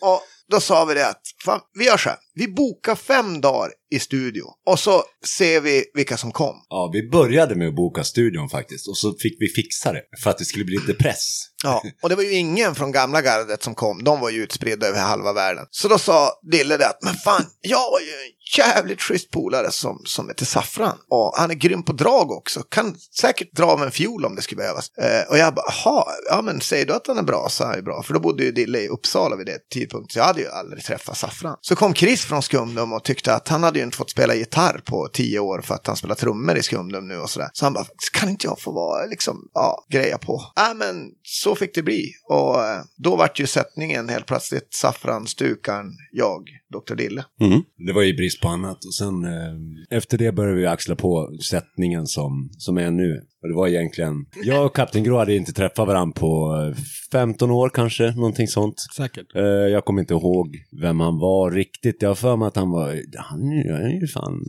[0.02, 3.72] Och då sa vi det att, fan, vi gör så här, vi bokar fem dagar
[3.92, 5.04] i studio och så
[5.38, 6.56] ser vi vilka som kom.
[6.70, 10.30] Ja, vi började med att boka studion faktiskt och så fick vi fixa det för
[10.30, 11.48] att det skulle bli lite press.
[11.64, 14.04] Ja, och det var ju ingen från gamla gardet som kom.
[14.04, 15.66] De var ju utspridda över halva världen.
[15.72, 19.72] Så då sa Dille det att, men fan, jag har ju en jävligt schysst polare
[19.72, 20.98] som, som heter Saffran.
[21.10, 22.64] Och han är grym på drag också.
[22.64, 24.92] Kan säkert dra av en fiol om det skulle behövas.
[24.98, 27.68] Eh, och jag bara, jaha, ja men säger du att han är bra så är
[27.68, 28.04] han ju bra.
[28.04, 30.14] För då bodde ju Dille i Uppsala vid det tidpunkt.
[30.14, 31.58] Så jag hade ju aldrig träffat Saffran.
[31.62, 34.82] Så kom Chris från Skumdum och tyckte att han hade ju inte fått spela gitarr
[34.86, 37.50] på tio år för att han spelar trummor i Skumdum nu och sådär.
[37.54, 40.42] Så han bara, kan inte jag få vara liksom, ja, greja på?
[40.56, 42.12] Ja, men så fick det bli.
[42.30, 46.96] Och eh, då vart ju sättningen helt plötsligt Saffran, Stukan, jag, Dr.
[46.96, 47.26] Dille.
[47.42, 47.62] Mm.
[47.88, 51.30] Det var ju brist på annat och sen eh, efter det började vi axla på
[51.50, 53.22] sättningen som, som är nu.
[53.44, 56.78] Och det var egentligen, jag och Kapten Grå hade inte träffat varandra på eh,
[57.12, 58.76] 15 år kanske, någonting sånt.
[58.96, 59.36] Säkert.
[59.36, 62.02] Eh, jag kommer inte ihåg vem han var riktigt.
[62.02, 64.40] Jag har för mig att han var, han, är- han är ju fan,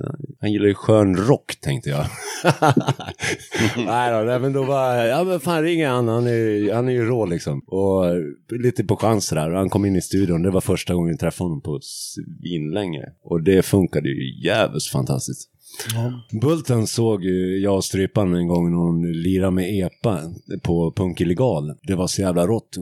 [0.41, 2.05] han gillar ju skön rock tänkte jag.
[3.77, 7.05] nej då, men då var, ja men fan ring han, han är, han är ju
[7.05, 7.63] rå liksom.
[7.67, 8.15] Och eh,
[8.63, 11.45] lite på chans där, han kom in i studion, det var första gången vi träffade
[11.49, 11.81] honom på
[12.15, 13.05] svinlänge.
[13.23, 15.49] Och det funkade ju jävligt fantastiskt.
[16.41, 20.21] Bulten såg ju jag och Strypan en gång när hon lirade med EPA
[20.63, 21.75] på Punk Illegal.
[21.83, 22.77] Det var så jävla rått.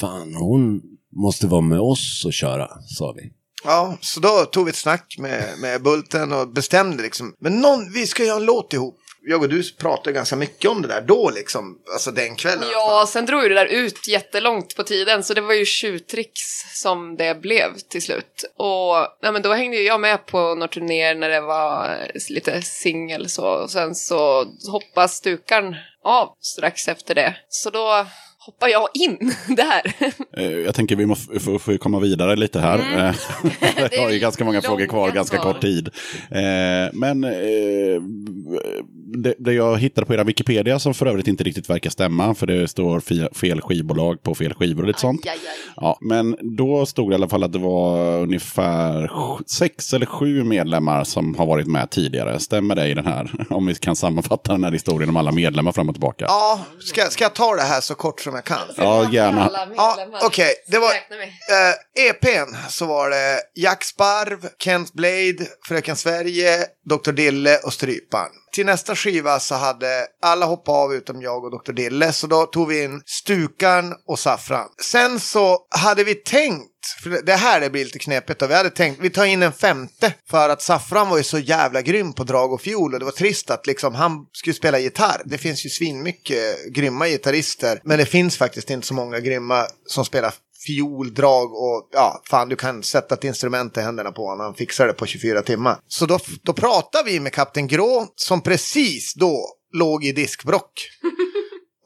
[0.00, 0.82] Fan, hon
[1.16, 3.32] måste vara med oss och köra, sa vi.
[3.64, 7.92] Ja, så då tog vi ett snack med, med Bulten och bestämde liksom, men någon,
[7.92, 8.98] vi ska göra en låt ihop.
[9.28, 12.68] Jag och du pratade ganska mycket om det där då liksom, alltså den kvällen.
[12.72, 16.80] Ja, sen drog ju det där ut jättelångt på tiden så det var ju tjuvtricks
[16.82, 18.44] som det blev till slut.
[18.56, 22.20] Och ja, men då hängde ju jag med på några turnéer när det var eh,
[22.28, 23.46] lite singel så.
[23.46, 27.36] Och sen så hoppade stukan av strax efter det.
[27.48, 28.06] Så då
[28.46, 29.92] hoppar jag in där.
[30.36, 32.78] Eh, Jag tänker vi måste får, får komma vidare lite här.
[32.78, 32.98] Mm.
[33.06, 33.14] Eh,
[33.90, 35.88] Vi har ju ganska många frågor kvar, ganska kort tid.
[36.30, 37.20] Eh, Men
[39.22, 42.46] det, det jag hittade på era Wikipedia som för övrigt inte riktigt verkar stämma, för
[42.46, 45.20] det står fe- fel skivbolag på fel skivor och lite sånt.
[45.26, 45.72] Aj, aj, aj.
[45.76, 49.10] Ja, men då stod det i alla fall att det var ungefär
[49.46, 52.38] sex eller sju medlemmar som har varit med tidigare.
[52.40, 53.32] Stämmer det i den här?
[53.50, 56.24] Om vi kan sammanfatta den här historien om alla medlemmar fram och tillbaka.
[56.28, 58.58] Ja, ska, ska jag ta det här så kort som jag kan?
[58.76, 59.68] Ja, gärna.
[59.76, 60.90] Ja, okej, det var...
[60.90, 67.12] Eh, EPn så var det Jack Sparv, Kent Blade, Fröken Sverige, Dr.
[67.12, 68.28] Dille och Strypan.
[68.52, 71.72] Till nästa skiva så hade alla hoppat av utom jag och Dr.
[71.72, 72.12] Dille.
[72.12, 74.68] Så då tog vi in Stukan och Saffran.
[74.82, 76.70] Sen så hade vi tänkt,
[77.02, 79.52] för det här det blir lite knepigt, och vi hade tänkt vi tar in en
[79.52, 80.14] femte.
[80.30, 83.12] För att Saffran var ju så jävla grym på drag och fiol och det var
[83.12, 85.22] trist att liksom han skulle spela gitarr.
[85.24, 87.80] Det finns ju svinmycket grymma gitarrister.
[87.84, 90.34] Men det finns faktiskt inte så många grymma som spelar
[90.66, 94.44] fioldrag och ja, fan du kan sätta ett instrument i händerna på honom.
[94.44, 95.78] Han fixar det på 24 timmar.
[95.88, 100.88] Så då, då pratade vi med Kapten Grå som precis då låg i diskbrock.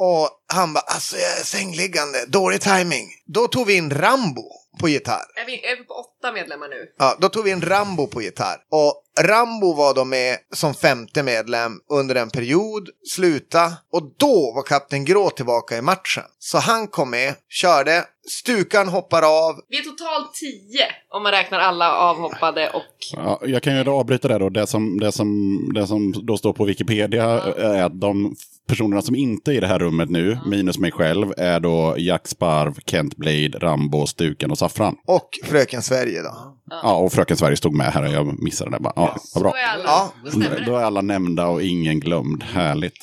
[0.02, 3.06] Och han bara, alltså jag är sängliggande, dålig timing.
[3.26, 4.42] Då tog vi in Rambo
[4.80, 5.26] på gitarr.
[5.42, 6.86] Är vi, är vi på åtta medlemmar nu?
[6.98, 8.56] Ja, då tog vi in Rambo på gitarr.
[8.70, 14.62] Och Rambo var då med som femte medlem under en period, sluta och då var
[14.62, 16.24] Kapten Grå tillbaka i matchen.
[16.38, 21.58] Så han kom med, körde, Stukan hoppar av, Vi är totalt tio om man räknar
[21.58, 22.82] alla avhoppade och...
[23.12, 24.48] Ja, jag kan ju då avbryta där då.
[24.48, 27.24] Det som, det, som, det som då står på Wikipedia
[27.56, 28.36] är att de
[28.70, 32.28] personerna som inte är i det här rummet nu, minus mig själv, är då Jack
[32.28, 34.96] Sparv, Kent Blade, Rambo, Stuken och Saffran.
[35.06, 36.56] och Fröken Sverige då.
[36.82, 38.06] Ja, och Fröken Sverige stod med här.
[38.12, 38.92] Jag missade det bara.
[38.96, 39.52] Ja, vad bra.
[39.52, 39.84] Då är alla.
[39.84, 42.42] Ja, Då är alla nämnda och ingen glömd.
[42.42, 42.96] Härligt.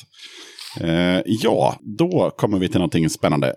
[0.80, 3.54] Eh, ja, då kommer vi till någonting spännande.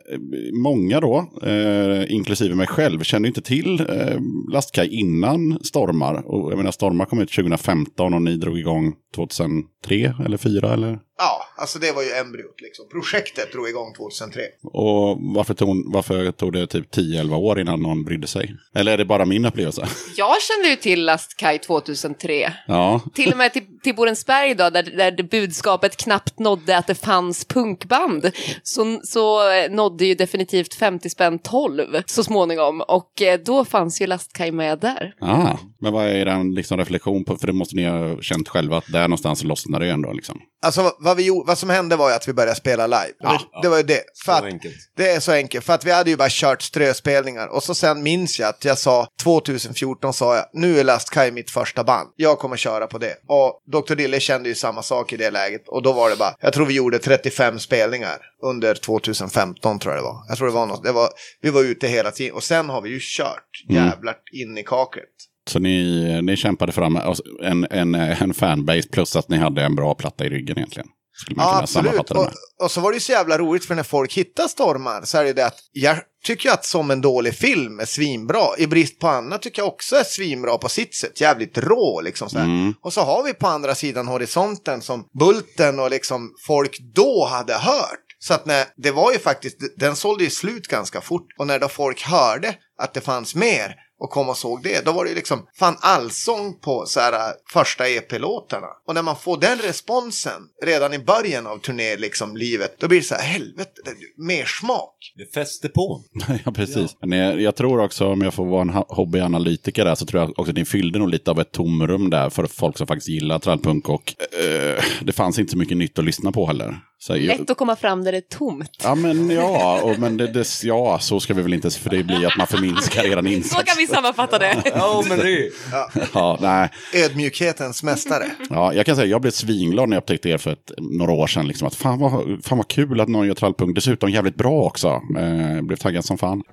[0.63, 4.17] Många då, eh, inklusive mig själv, kände inte till eh,
[4.53, 6.23] Lastkaj innan Stormar.
[6.25, 9.95] Och jag menar, Stormar kom ut 2015 och ni drog igång 2003
[10.25, 10.99] eller 2004 eller?
[11.21, 12.85] ja, alltså det var ju embryot liksom.
[12.91, 14.41] Projektet drog igång 2003.
[14.63, 18.55] Och varför tog, varför tog det typ 10-11 år innan någon brydde sig?
[18.75, 19.81] Eller är det bara min upplevelse?
[20.17, 22.53] Jag kände ju till Lastkaj 2003.
[22.67, 26.95] Ja, Till och med till, till Borensberg då, där, där budskapet knappt nådde att det
[26.95, 28.31] fanns punkband,
[28.63, 32.81] så, så nådde ju definitivt 50 spänn 12 så småningom.
[32.87, 35.13] Och eh, då fanns ju Lastkaj med där.
[35.21, 37.37] ah, men vad är den liksom reflektion på?
[37.37, 40.39] För det måste ni ha känt själva att där någonstans lossnade det ändå liksom.
[40.65, 43.13] Alltså vad, vi, vad som hände var ju att vi började spela live.
[43.19, 44.01] Ja, det, var ju det.
[44.25, 44.75] För Så att, enkelt.
[44.97, 45.65] det är så enkelt.
[45.65, 47.47] För att vi hade ju bara kört ströspelningar.
[47.47, 51.31] Och så sen minns jag att jag sa 2014 sa jag nu är Last Kai
[51.31, 52.09] mitt första band.
[52.15, 53.15] Jag kommer köra på det.
[53.27, 53.95] Och Dr.
[53.95, 55.67] Dille kände ju samma sak i det läget.
[55.67, 60.03] Och då var det bara, jag tror vi gjorde 35 spelningar under 2015 tror jag
[60.03, 60.25] det var.
[60.27, 61.09] Jag tror det var något, det var,
[61.41, 62.33] vi var ute hela tiden.
[62.35, 63.85] Och sen har vi ju kört Mm.
[63.85, 65.05] jävlar in i kaklet.
[65.49, 66.99] Så ni, ni kämpade fram
[67.43, 70.87] en, en, en fanbase plus att ni hade en bra platta i ryggen egentligen.
[71.35, 72.11] Ja, absolut.
[72.11, 72.27] Och,
[72.63, 75.23] och så var det ju så jävla roligt för när folk hittar stormar så är
[75.23, 78.57] det det att jag tycker att som en dålig film är svinbra.
[78.57, 81.21] I brist på annat tycker jag också är svinbra på sitt sätt.
[81.21, 82.37] Jävligt rå liksom så.
[82.37, 82.73] Mm.
[82.81, 87.53] Och så har vi på andra sidan horisonten som Bulten och liksom folk då hade
[87.53, 87.99] hört.
[88.19, 91.27] Så att när, det var ju faktiskt, den sålde ju slut ganska fort.
[91.37, 94.91] Och när då folk hörde att det fanns mer och kom och såg det, då
[94.91, 97.19] var det ju liksom fan allsång på så här, äh,
[97.53, 98.67] första EP-låtarna.
[98.87, 102.99] Och när man får den responsen redan i början av turné, liksom livet, då blir
[102.99, 104.95] det så här, helvete, det är mer smak.
[105.17, 106.01] Det fäster på.
[106.45, 106.97] Ja, precis.
[107.01, 110.21] Men jag, jag tror också, om jag får vara en ho- hobbyanalytiker där, så tror
[110.21, 113.09] jag också att ni fyllde nog lite av ett tomrum där för folk som faktiskt
[113.09, 113.89] gillar trallpunk.
[113.89, 114.13] Och
[114.43, 116.79] eh, det fanns inte så mycket nytt att lyssna på heller.
[117.03, 118.81] Så Lätt att komma fram där det är tomt.
[118.83, 122.03] Ja, men ja, och, men det, det, ja, så ska vi väl inte, för det
[122.03, 123.63] blir att man förminskar Så insats.
[123.63, 124.61] kan vi sammanfatta det.
[124.75, 125.51] Ja, men det
[126.13, 126.69] Ja, nej.
[126.93, 128.25] Ödmjukhetens mästare.
[128.49, 131.27] Ja, jag kan säga jag blev svinglad när jag upptäckte er för ett, några år
[131.27, 131.47] sedan.
[131.47, 133.75] Liksom, att fan vad, fan vad kul att någon gör trallpunk.
[133.75, 134.87] Dessutom jävligt bra också.
[135.17, 136.43] Eh, blev taggad som fan.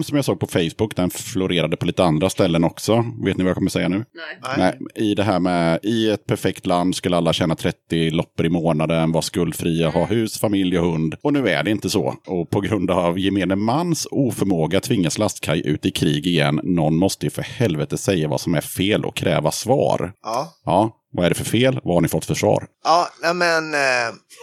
[0.00, 3.04] Bion som jag såg på Facebook, den florerade på lite andra ställen också.
[3.24, 3.96] Vet ni vad jag kommer säga nu?
[3.96, 4.56] Nej.
[4.56, 8.48] Nej, I det här med, i ett perfekt land skulle alla tjäna 30 loppor i
[8.48, 11.14] månaden, vara skuldfria, ha hus, familj och hund.
[11.22, 12.14] Och nu är det inte så.
[12.26, 16.60] Och på grund av gemene mans oförmåga tvingas Lastkaj ut i krig igen.
[16.62, 20.12] Någon måste ju för helvete säga vad som är fel och kräva svar.
[20.22, 20.48] Ja.
[20.64, 21.80] Ja, vad är det för fel?
[21.84, 22.66] Vad har ni fått för svar?
[22.84, 23.80] Ja, men eh,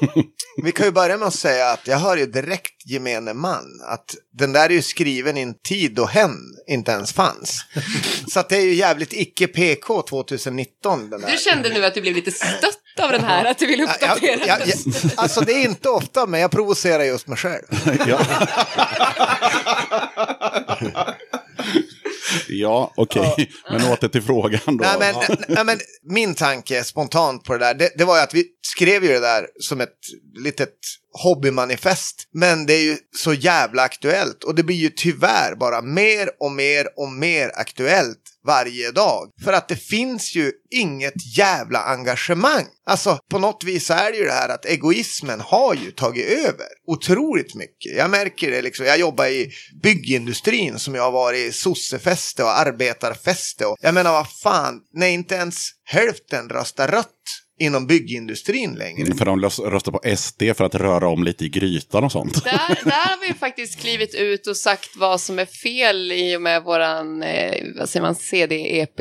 [0.63, 4.15] vi kan ju börja med att säga att jag hör ju direkt gemene man att
[4.33, 6.37] den där är ju skriven i en tid då hen
[6.67, 7.65] inte ens fanns.
[8.33, 11.31] Så att det är ju jävligt icke PK 2019 den där.
[11.31, 13.89] Du kände nu att du blev lite stött av den här, att du ville Ja,
[14.01, 14.69] ja, uppdatera ja, den.
[14.93, 17.63] ja, alltså det är inte ofta, men jag provocerar just mig själv.
[22.47, 23.51] ja, ja okej.
[23.71, 24.73] Men åter till frågan då.
[24.73, 28.33] Nej men, nej, men min tanke spontant på det där, det, det var ju att
[28.33, 29.97] vi skrev ju det där som ett
[30.43, 30.75] litet
[31.23, 32.23] hobbymanifest.
[32.33, 36.51] Men det är ju så jävla aktuellt och det blir ju tyvärr bara mer och
[36.51, 39.31] mer och mer aktuellt varje dag.
[39.43, 42.65] För att det finns ju inget jävla engagemang.
[42.85, 46.25] Alltså på något vis så är det ju det här att egoismen har ju tagit
[46.25, 47.97] över otroligt mycket.
[47.97, 49.51] Jag märker det liksom, jag jobbar i
[49.83, 55.07] byggindustrin som jag har varit i sossefäste och arbetarfäste och jag menar vad fan, när
[55.07, 59.15] inte ens hälften röstar rött inom byggindustrin längre.
[59.15, 62.43] För de röstar på SD för att röra om lite i grytan och sånt.
[62.43, 62.51] Där,
[62.83, 66.63] där har vi faktiskt klivit ut och sagt vad som är fel i och med
[66.63, 68.99] våran, eh, vad säger man, CD-EP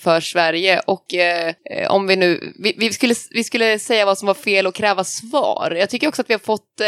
[0.00, 0.80] för Sverige.
[0.86, 4.34] Och eh, eh, om vi nu, vi, vi, skulle, vi skulle säga vad som var
[4.34, 5.76] fel och kräva svar.
[5.78, 6.86] Jag tycker också att vi har fått eh,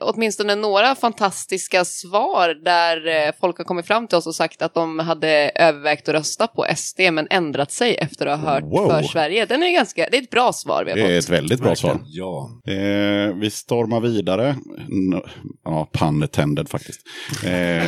[0.00, 4.74] åtminstone några fantastiska svar där eh, folk har kommit fram till oss och sagt att
[4.74, 8.90] de hade övervägt att rösta på SD men ändrat sig efter att ha hört Wow.
[8.90, 9.46] för Sverige.
[9.46, 11.24] Den är ganska, det är ett bra svar vi har Det är fått.
[11.24, 11.98] ett väldigt bra svar.
[12.06, 12.50] Ja.
[12.66, 14.48] Eh, vi stormar vidare.
[14.78, 15.20] N-
[15.64, 17.00] ja, pun attended faktiskt.
[17.44, 17.50] Eh,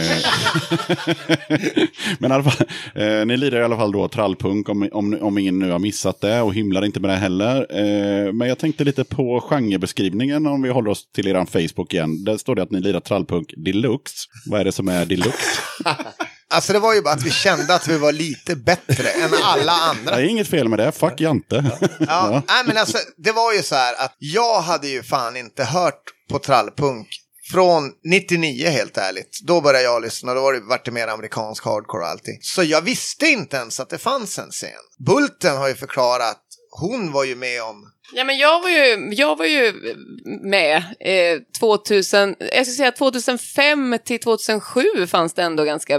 [2.18, 5.38] men i alla fall, eh, ni lirar i alla fall då trallpunk om, om, om
[5.38, 7.66] ingen nu har missat det och himlar inte med det heller.
[7.70, 12.24] Eh, men jag tänkte lite på genrebeskrivningen om vi håller oss till er Facebook igen.
[12.24, 14.28] Där står det att ni lirar trallpunk deluxe.
[14.50, 15.60] Vad är det som är deluxe?
[16.54, 19.72] Alltså det var ju bara att vi kände att vi var lite bättre än alla
[19.72, 20.16] andra.
[20.16, 21.78] Det är inget fel med det, fuck Jante.
[21.98, 25.64] Ja, nej men alltså det var ju så här att jag hade ju fan inte
[25.64, 27.08] hört på trallpunk
[27.52, 29.38] från 99 helt ärligt.
[29.46, 32.38] Då började jag lyssna, då var det, vart det mer amerikansk hardcore och allting.
[32.42, 34.70] Så jag visste inte ens att det fanns en scen.
[35.06, 36.40] Bulten har ju förklarat,
[36.80, 37.84] hon var ju med om
[38.16, 39.72] Ja, men jag var ju, jag var ju
[40.24, 45.98] med eh, 2000, jag skulle säga 2005 till 2007 fanns det ändå ganska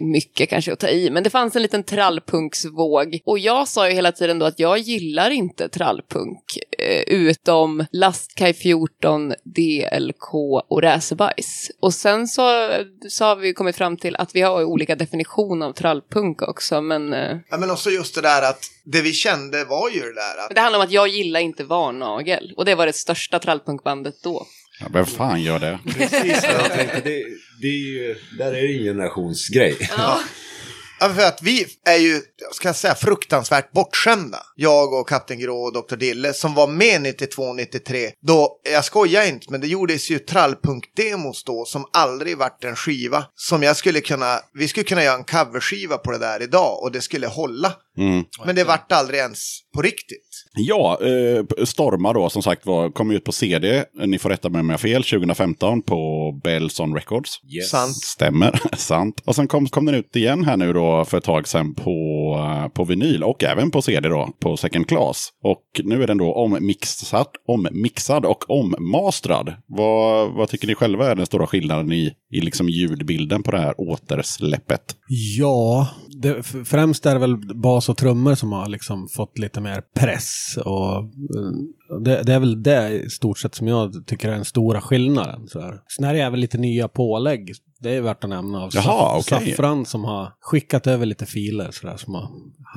[0.00, 3.20] mycket kanske att ta i, men det fanns en liten trallpunksvåg.
[3.24, 8.54] Och jag sa ju hela tiden då att jag gillar inte trallpunk, eh, utom Lastkaj
[8.54, 10.34] 14, DLK
[10.68, 11.70] och Räsebajs.
[11.80, 12.70] Och sen så,
[13.08, 17.12] så har vi kommit fram till att vi har olika definition av trallpunk också, men
[17.12, 20.44] eh, Ja, men också just det där att det vi kände var ju det där
[20.44, 22.54] att det handlar om att jag gillar inte Varnagel.
[22.56, 24.46] Och det var det största trallpunkbandet då.
[24.80, 25.78] Ja, vem fan gör det?
[25.84, 27.00] Precis vad jag tänkte.
[27.04, 27.24] Det,
[27.60, 29.76] det är ju, där är det en generationsgrej.
[29.96, 30.20] Ja.
[31.00, 32.20] Ja, för att vi är ju,
[32.52, 34.38] ska jag säga, fruktansvärt bortskämda.
[34.56, 35.96] Jag och Kapten Grå och Dr.
[35.96, 38.10] Dille som var med 92-93.
[38.20, 43.24] Då, jag skojar inte, men det gjordes ju trallpunk-demos då som aldrig vart en skiva.
[43.34, 46.92] Som jag skulle kunna, vi skulle kunna göra en coverskiva på det där idag och
[46.92, 47.72] det skulle hålla.
[47.98, 48.24] Mm.
[48.46, 50.27] Men det vart aldrig ens på riktigt.
[50.54, 54.60] Ja, eh, Storma då som sagt var, kom ut på CD, ni får rätta mig
[54.60, 57.40] om jag har fel, 2015 på Belson Records.
[57.56, 57.70] Yes.
[57.70, 57.96] Sant.
[57.96, 59.22] Stämmer, sant.
[59.24, 61.90] Och sen kom, kom den ut igen här nu då för ett tag sedan på,
[62.38, 65.28] eh, på vinyl och även på CD då, på Second Class.
[65.44, 69.54] Och nu är den då ommixad, ommixad och ommastrad.
[69.66, 73.60] Vad, vad tycker ni själva är den stora skillnaden i, i liksom ljudbilden på det
[73.60, 74.82] här återsläppet?
[75.38, 75.88] Ja,
[76.22, 80.27] det, främst är det väl bas och trummor som har liksom fått lite mer press.
[80.64, 84.44] Och eh, det, det är väl det i stort sett som jag tycker är den
[84.44, 85.48] stora skillnaden.
[85.48, 85.80] Så här.
[85.96, 87.52] Sen är det även lite nya pålägg.
[87.80, 89.50] Det är värt att nämna av Jaha, Saff- okej.
[89.50, 92.28] Saffran som har skickat över lite filer så där, som har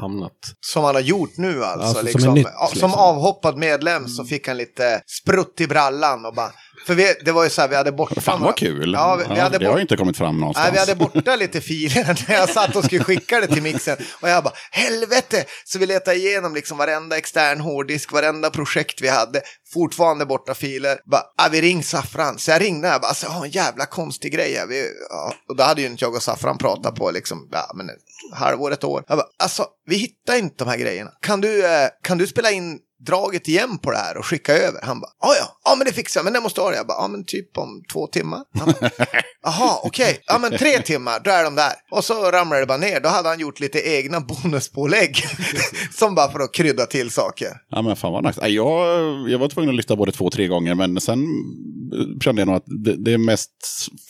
[0.01, 0.31] hamnat.
[0.59, 1.79] Som han har gjort nu alltså.
[1.87, 2.31] Alltså, som liksom.
[2.31, 2.93] är nytt, Ja, som liksom.
[2.93, 6.51] avhoppad medlem så fick han lite sprutt i brallan och bara...
[6.85, 8.21] För vi, det var ju så här, vi hade borta...
[8.21, 8.93] Fan vad kul!
[8.93, 10.65] Ja, vi, vi hade det har ju inte kommit fram någonstans.
[10.65, 13.97] Nej, vi hade borta lite filer när jag satt och skulle skicka det till mixen.
[14.21, 15.45] Och jag bara, helvete!
[15.65, 19.41] Så vi letade igenom liksom varenda extern hårddisk, varenda projekt vi hade.
[19.73, 20.97] Fortfarande borta filer.
[21.11, 22.39] Bara, ah, vi ring Saffran.
[22.39, 24.67] Så jag ringde och bara, alltså, jag har en jävla konstig grej här.
[24.67, 25.33] Vi, ja.
[25.49, 27.89] Och då hade ju inte jag och Saffran pratat på liksom, ja, men
[28.33, 29.03] halvår, ett år.
[29.07, 31.11] Jag bara, alltså, vi hittar inte de här grejerna.
[31.21, 34.79] Kan du, eh, kan du spela in draget igen på det här och skicka över.
[34.83, 36.75] Han bara, ja ja, ja men det fixar jag, men det måste ha det.
[36.75, 38.41] Jag bara, ja men typ om två timmar.
[38.59, 38.91] Han bara,
[39.43, 41.73] Jaha, okej, ja men tre timmar, då är de där.
[41.91, 45.23] Och så ramlade det bara ner, då hade han gjort lite egna bonuspålägg.
[45.91, 47.49] som bara för att krydda till saker.
[47.69, 48.47] Ja men fan vad nice.
[48.47, 51.27] Jag, jag var tvungen att lyssna både två och tre gånger men sen
[52.23, 53.51] kände jag nog att det, det är mest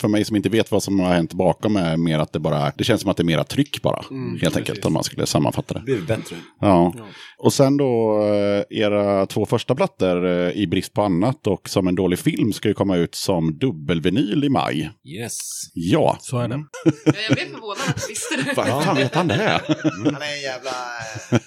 [0.01, 2.71] för mig som inte vet vad som har hänt bakom är mer att det bara
[2.77, 4.03] det känns som att det är mera tryck bara.
[4.41, 5.79] helt enkelt om man skulle sammanfatta det.
[5.79, 6.35] Det blir bättre.
[6.59, 6.93] Ja.
[7.37, 11.87] Och sen då eh, era två första plattor eh, i brist på annat och som
[11.87, 14.91] en dålig film ska ju komma ut som dubbelvinyl i maj.
[15.21, 15.37] Yes.
[15.73, 16.17] Ja.
[16.21, 16.63] Så är det.
[17.05, 18.53] Jag blev förvånad att du visste det.
[18.55, 19.61] Vad fan vet han det här?
[19.93, 20.71] Han är en jävla...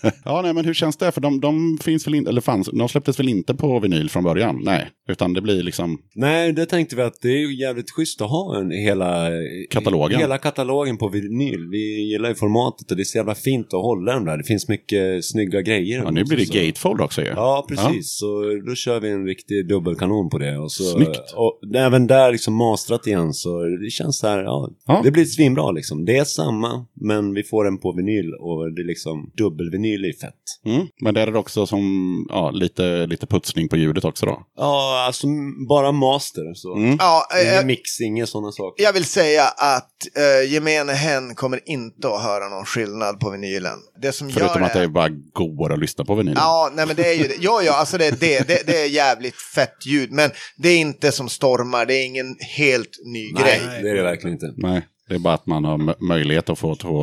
[0.03, 1.12] eh, Ja, nej, men hur känns det?
[1.12, 4.24] För de, de finns väl inte, eller fanns, de släpptes väl inte på vinyl från
[4.24, 4.61] början?
[4.64, 8.20] Nej, utan det blir liksom, Nej, det tänkte vi att det är ju jävligt schysst
[8.22, 9.29] att ha en, hela
[9.70, 10.18] Katalogen.
[10.20, 11.68] Hela katalogen på vinyl.
[11.70, 14.37] Vi gillar ju formatet och det är så jävla fint att hålla dem där.
[14.39, 16.03] Det finns mycket snygga grejer.
[16.05, 17.29] ja, nu blir det Så- gatefold också ju.
[17.29, 18.16] Ja, precis.
[18.18, 20.59] Så då kör vi en riktig dubbelkanon på det.
[20.59, 21.20] Och så, Snyggt.
[21.37, 25.01] Och även där liksom mastrat igen så det känns så här, ja, Ja.
[25.05, 26.05] det blir svinbra liksom.
[26.05, 30.12] Det är samma, men vi får den på vinyl och det är liksom dubbelvinyl i
[30.12, 30.35] fett.
[30.66, 30.87] Mm.
[31.03, 31.85] Men det är det också som
[32.29, 34.43] ja, lite, lite putsning på ljudet också då.
[34.57, 35.27] Ja, alltså
[35.68, 36.55] bara master.
[36.55, 36.77] Så.
[36.77, 36.97] Mm.
[36.99, 38.85] Ja, eh, Ingen mix, inga sådana saker.
[38.85, 39.97] jag vill säga att
[40.45, 43.79] uh, gemene hen kommer inte att höra någon skillnad på vinylen.
[44.03, 46.35] Det som Förutom gör att det bara går att lyssna på vinyl.
[46.37, 47.37] Ja, nej men det är ju det.
[47.41, 48.49] Ja, ja, alltså det är det.
[48.49, 48.67] det.
[48.67, 50.12] Det är jävligt fett ljud.
[50.12, 51.87] Men det är inte som stormar.
[51.87, 53.61] Det är ingen helt ny grej.
[53.67, 54.53] Nej, det är det verkligen inte.
[54.57, 57.03] Nej, det är bara att man har mö- möjlighet att få två,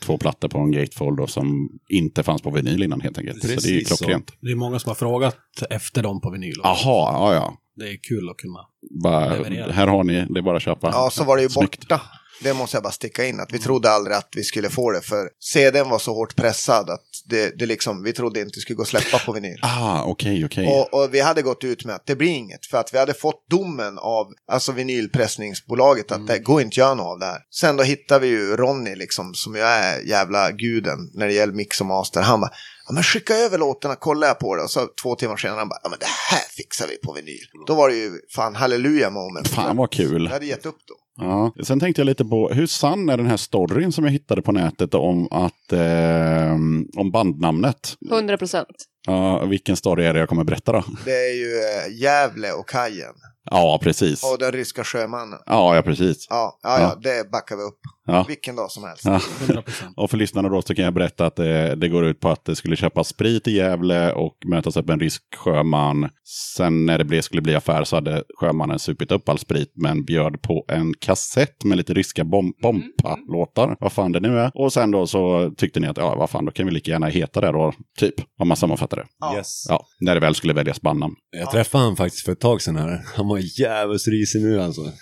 [0.00, 3.40] två plattor på en gatefold då, som inte fanns på vinyl innan helt enkelt.
[3.40, 3.96] så det är ju Precis så.
[3.96, 4.32] klockrent.
[4.40, 5.36] Det är många som har frågat
[5.70, 6.54] efter dem på vinyl.
[6.62, 6.76] Jaha,
[7.12, 7.56] ja ja.
[7.76, 8.58] Det är kul att kunna.
[9.02, 9.72] Bara, Leverera.
[9.72, 10.90] här har ni, det är bara att köpa.
[10.92, 11.80] Ja, så var det ju Snyggt.
[11.80, 12.00] borta.
[12.42, 13.40] Det måste jag bara sticka in.
[13.40, 15.00] Att vi trodde aldrig att vi skulle få det.
[15.00, 18.76] För CDn var så hårt pressad att det, det liksom, vi trodde inte det skulle
[18.76, 19.58] gå att släppa på vinyl.
[19.62, 20.66] Ah, okej, okej.
[20.66, 22.66] Och, och vi hade gått ut med att det blir inget.
[22.66, 26.94] För att vi hade fått domen av alltså vinylpressningsbolaget att det går inte att göra
[26.94, 27.38] något av det här.
[27.50, 31.52] Sen då hittade vi ju Ronny liksom som ju är jävla guden när det gäller
[31.52, 32.22] mix och master.
[32.22, 32.50] Han bara,
[32.86, 34.62] ja men skicka över låtarna, kollar jag på det.
[34.62, 37.46] Och så två timmar senare han bara, ja men det här fixar vi på vinyl.
[37.66, 39.48] Då var det ju fan halleluja moment.
[39.48, 40.24] Fan vad kul.
[40.24, 40.94] Jag hade gett upp då.
[41.16, 41.54] Ja.
[41.62, 44.52] Sen tänkte jag lite på, hur sann är den här storyn som jag hittade på
[44.52, 46.52] nätet om att, eh,
[47.00, 47.96] om bandnamnet?
[48.10, 48.68] 100 procent.
[49.06, 50.84] Ja, vilken story är det jag kommer berätta då?
[51.04, 53.14] Det är ju eh, Gävle och kajen.
[53.50, 54.24] Ja, precis.
[54.32, 55.38] Och den ryska sjömannen.
[55.46, 56.26] Ja, ja precis.
[56.30, 57.78] Ja, ja, ja, det backar vi upp.
[58.06, 58.24] Ja.
[58.28, 59.04] Vilken dag som helst.
[59.04, 59.20] Ja.
[59.46, 59.62] 100%.
[59.96, 62.44] Och för lyssnarna då så kan jag berätta att det, det går ut på att
[62.44, 66.08] det skulle köpas sprit i Gävle och mötas upp en rysk sjöman.
[66.56, 70.04] Sen när det blev, skulle bli affär så hade sjömannen supit upp all sprit men
[70.04, 73.76] bjöd på en kassett med lite ryska bom- bompa-låtar.
[73.80, 74.50] Vad fan det nu är.
[74.54, 77.06] Och sen då så tyckte ni att ja, vad fan, då kan vi lika gärna
[77.06, 78.14] heta det då, typ.
[78.40, 79.06] Om man sammanfattar det.
[79.20, 79.36] Ja.
[79.36, 79.64] Yes.
[79.68, 81.14] Ja, när det väl skulle väljas bandnamn.
[81.30, 83.02] Jag träffade han faktiskt för ett tag sedan här.
[83.16, 84.92] Han var risig nu alltså.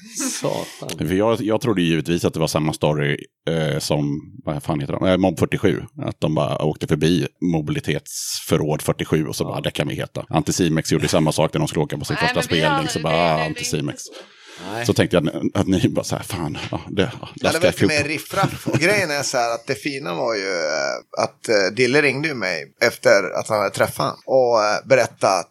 [0.41, 1.09] Satan.
[1.09, 3.17] För jag, jag trodde ju givetvis att det var samma story
[3.51, 5.83] eh, som, vad fan heter de, eh, Mob 47.
[6.07, 10.25] Att de bara åkte förbi mobilitetsförråd 47 och så bara, det kan vi heta.
[10.29, 12.71] Anticimex gjorde samma sak när de skulle åka på sin Nej, första men vi har-
[12.75, 12.89] spelning.
[12.89, 14.03] Så bara, det- ah, Anticimex.
[14.61, 14.73] Så.
[14.73, 14.87] Nej.
[14.87, 17.67] Så tänkte jag att, att ni bara så här, fan, ja, det, ja, det ska
[17.67, 18.67] jag lite mer riffraff.
[18.67, 22.29] Och grejen är så här att det fina var ju eh, att eh, Dille ringde
[22.29, 25.47] ju mig efter att han hade träffat och eh, berättade att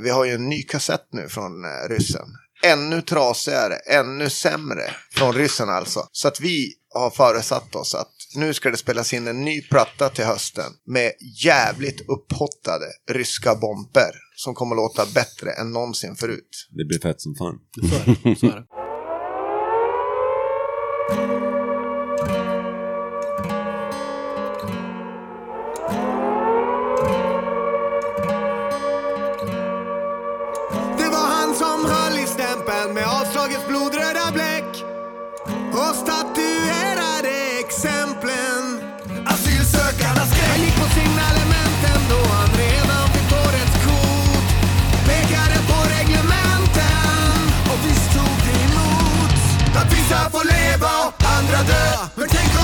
[0.00, 1.52] vi har ju en ny kassett nu från
[1.88, 2.26] ryssen.
[2.64, 6.08] Ännu trasigare, ännu sämre från ryssen alltså.
[6.12, 10.08] Så att vi har föresatt oss att nu ska det spelas in en ny platta
[10.08, 11.12] till hösten med
[11.44, 14.12] jävligt upphottade ryska bomber
[14.44, 16.68] som kommer att låta bättre än någonsin förut.
[16.70, 17.58] Det blir fett som fan.
[17.74, 18.36] Så är det.
[18.36, 18.64] Så är det.
[30.98, 34.84] Det var han som höll i stämpeln med avslagets blodröda bläck
[35.72, 36.59] och statuerade
[51.60, 52.59] och andra dö.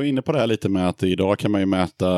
[0.00, 2.08] Var inne på det här lite med att idag kan man ju mäta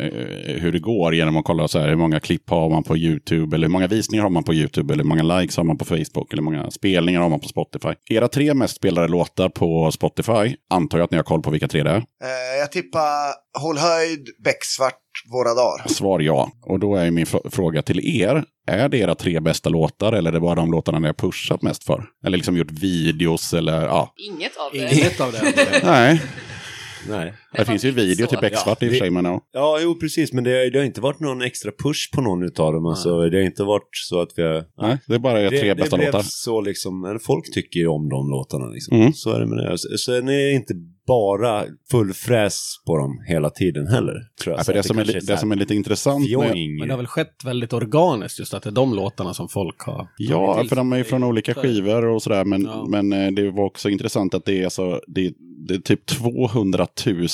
[0.00, 2.96] eh, hur det går genom att kolla så här, hur många klipp har man på
[2.96, 5.78] YouTube, eller hur många visningar har man på YouTube, eller hur många likes har man
[5.78, 7.88] på Facebook, eller hur många spelningar har man på Spotify.
[8.10, 11.68] Era tre mest spelade låtar på Spotify, antar jag att ni har koll på vilka
[11.68, 11.96] tre det är.
[11.96, 14.98] Eh, jag tippar Håll höjd, Becksvart,
[15.32, 15.88] Våra dagar.
[15.88, 16.50] Svar ja.
[16.62, 18.44] Och då är min fr- fråga till er.
[18.66, 21.62] Är det era tre bästa låtar eller är det bara de låtarna ni har pushat
[21.62, 22.04] mest för?
[22.26, 24.14] Eller liksom gjort videos eller ja.
[24.16, 24.92] Inget av det.
[24.94, 25.54] Inget av det.
[25.84, 26.22] Nej,
[27.08, 27.32] Nej.
[27.56, 28.40] Det, finns ju video till så.
[28.40, 29.10] Becksvart i och för sig.
[29.10, 29.40] Men ja.
[29.52, 32.72] Ja, jo precis, men det, det har inte varit någon extra push på någon utav
[32.72, 32.86] dem.
[32.86, 34.64] Alltså, det har inte varit så att vi har...
[34.82, 36.22] Nej, det är bara tre det, bästa det blev låtar.
[36.26, 38.96] så liksom, folk tycker ju om de låtarna liksom.
[39.00, 39.12] Mm.
[39.12, 39.78] Så är det med det.
[39.78, 40.74] Så- Sen är det inte
[41.06, 44.14] bara full fräs på dem hela tiden heller.
[44.42, 44.60] Tror jag.
[44.60, 46.76] Ja, för det, att som är, det som är lite intressant fjong.
[46.78, 49.80] Men det har väl skett väldigt organiskt just att det är de låtarna som folk
[49.80, 52.44] har Ja, till för de är ju från olika skivor och sådär.
[52.44, 52.86] Men, Ja.
[52.88, 55.32] men eh, det var också intressant att det är, så, det,
[55.68, 57.28] det är typ 200 000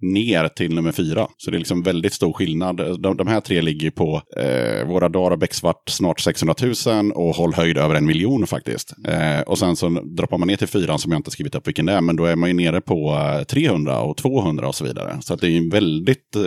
[0.00, 1.28] ner till nummer fyra.
[1.36, 2.76] Så det är liksom väldigt stor skillnad.
[2.76, 6.54] De, de här tre ligger på eh, Våra dagar och Becksvart snart 600
[6.86, 8.94] 000 och Håll höjd över en miljon faktiskt.
[9.08, 11.86] Eh, och sen så droppar man ner till fyran som jag inte skrivit upp vilken
[11.86, 12.00] det är.
[12.00, 15.18] Men då är man ju nere på eh, 300 och 200 och så vidare.
[15.20, 16.42] Så det är ju väldigt, eh,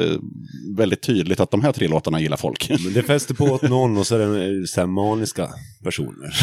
[0.78, 2.70] väldigt tydligt att de här tre låtarna gillar folk.
[2.84, 5.50] Men det fäster på åt någon och så är det eh, så maniska
[5.84, 6.34] personer.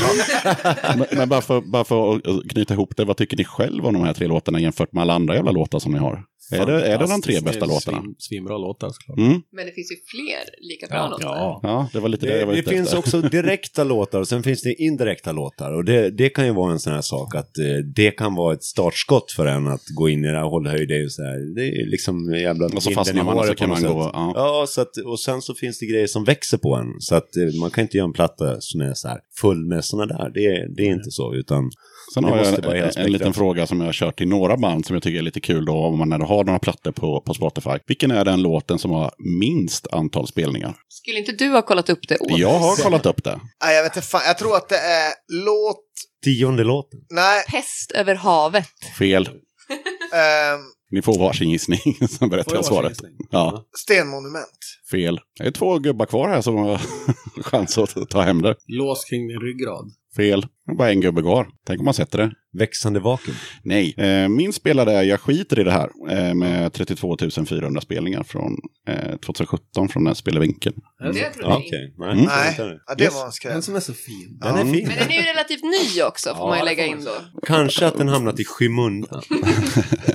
[0.99, 3.95] men, men bara, för, bara för att knyta ihop det, vad tycker ni själv om
[3.95, 6.23] de här tre låtarna jämfört med alla andra jävla låtar som ni har?
[6.53, 8.01] Är det, är det de tre bästa låtarna?
[8.03, 9.19] Svin, svinbra låtar såklart.
[9.19, 9.43] Mm.
[9.53, 11.27] Men det finns ju fler lika bra låtar.
[11.27, 11.61] Ja.
[11.63, 12.99] Ja, det var lite det, jag Det, var det ute finns efter.
[12.99, 15.73] också direkta låtar och sen finns det indirekta låtar.
[15.73, 18.55] Och det, det kan ju vara en sån här sak att eh, det kan vara
[18.55, 20.89] ett startskott för en att gå in i det här hållhöjd.
[20.89, 23.45] Det är ju så här, det är liksom jävla Och så fastnar i man och
[23.47, 24.33] så kan man gå, ja.
[24.35, 26.87] Ja, så att, och sen så finns det grejer som växer på en.
[27.01, 29.85] Så att eh, man kan inte göra en platta som är så här full med
[29.85, 30.31] såna där.
[30.35, 31.71] Det, är- det är inte så, utan
[32.15, 34.95] Sen har jag en, en liten fråga som jag har kört till några band som
[34.95, 37.35] jag tycker är lite kul då, om man när du har några plattor på, på
[37.35, 37.71] Spotify.
[37.87, 39.11] Vilken är den låten som har
[39.41, 40.75] minst antal spelningar?
[40.89, 43.41] Skulle inte du ha kollat upp det åt Jag har kollat upp det.
[43.65, 44.23] Nej, jag vet inte fan.
[44.27, 45.13] Jag tror att det är
[45.45, 45.85] låt...
[46.25, 47.01] tionde låten.
[47.11, 48.69] Nej, Pest över havet.
[48.99, 49.29] Fel.
[50.13, 50.61] ehm,
[50.91, 51.79] Ni får varsin gissning,
[52.11, 52.99] sen berättar jag svaret.
[53.31, 54.59] Ja, stenmonument.
[54.91, 55.21] fel.
[55.39, 56.81] Det är två gubbar kvar här som har
[57.43, 58.55] chans att ta hem det.
[58.67, 59.91] Lås kring din ryggrad.
[60.17, 60.41] Fel.
[60.67, 61.49] Det är bara en gubbe kvar.
[61.67, 62.31] Tänk om man sätter det.
[62.59, 63.37] Växande vakuum.
[63.63, 63.95] Nej.
[63.97, 65.91] Eh, min spelare är Jag skiter i det här.
[66.11, 67.17] Eh, med 32
[67.49, 68.57] 400 spelningar från
[68.89, 70.75] eh, 2017 från den spelvinkeln.
[70.99, 72.13] Det tror Ja, jag Okej, nej.
[72.13, 72.25] Mm.
[72.25, 72.55] Nej,
[72.87, 73.15] ja, det Yes.
[73.15, 73.53] var en skräll.
[73.53, 74.39] Den som är så fin.
[74.43, 74.89] Den är fin.
[74.89, 77.41] Men den är ju relativt ny också, får Ja, man ju det lägga in då.
[77.47, 79.23] Kanske att den hamnat i skymundan.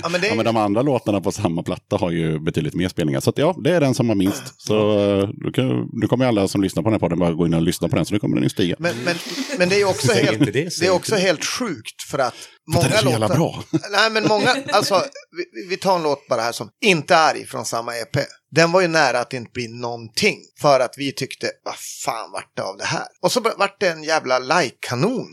[0.02, 2.74] Ja, men det Ja, är, men de andra låtarna på samma platta har ju betydligt
[2.74, 3.20] mer spelningar.
[3.20, 4.60] Så att, ja, det är den som har minst.
[4.62, 7.46] Så eh, då, kan, nu kommer alla som lyssnar på den här podden bara gå
[7.46, 8.04] in och lyssna på den.
[8.04, 8.76] Så nu kommer den ju stiga.
[8.78, 9.14] men, men,
[9.58, 11.20] men det är också helt, det, det är också det.
[11.20, 12.31] helt sjukt för att
[12.64, 13.36] För många den är så jävla låtar...
[13.36, 13.64] bra.
[13.90, 15.04] Nej, men många, alltså,
[15.36, 18.16] vi, vi tar en låt bara här som Inte arg från samma EP.
[18.50, 20.38] Den var ju nära att inte bli någonting.
[20.60, 21.74] För att vi tyckte, vad
[22.04, 23.06] fan vart det av det här?
[23.22, 25.26] Och så vart det en jävla like-kanon.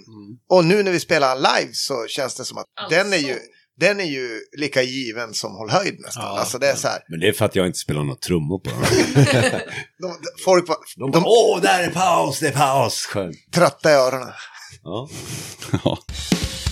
[0.50, 3.40] Och nu när vi spelar live så känns det som att den är ju...
[3.80, 6.24] Den är ju lika given som Håll höjd nästan.
[6.24, 6.40] Ja.
[6.40, 7.00] alltså det är så här.
[7.10, 8.80] Men det är för att jag inte spelar några trummor på den.
[10.00, 13.06] De, de, folk var De de, åh, där är paus, det är paus.
[13.06, 13.36] Skönt.
[13.54, 14.34] trötta i öronen.
[14.84, 15.10] Ja.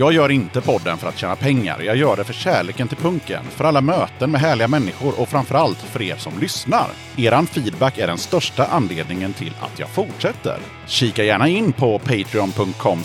[0.00, 1.80] Jag gör inte podden för att tjäna pengar.
[1.82, 5.78] Jag gör det för kärleken till punken, för alla möten med härliga människor och framförallt
[5.78, 6.86] för er som lyssnar.
[7.16, 10.58] Eran feedback är den största anledningen till att jag fortsätter.
[10.86, 13.02] Kika gärna in på patreon.com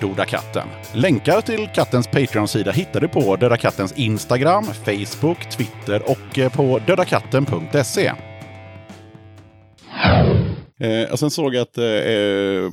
[0.00, 0.68] dodakatten.
[0.94, 6.80] Länkar till kattens Patreon-sida hittar du på Döda Kattens Instagram, Facebook, Twitter och eh, på
[6.86, 8.12] dödakatten.se.
[10.80, 12.70] Eh, och sen såg jag att eh, eh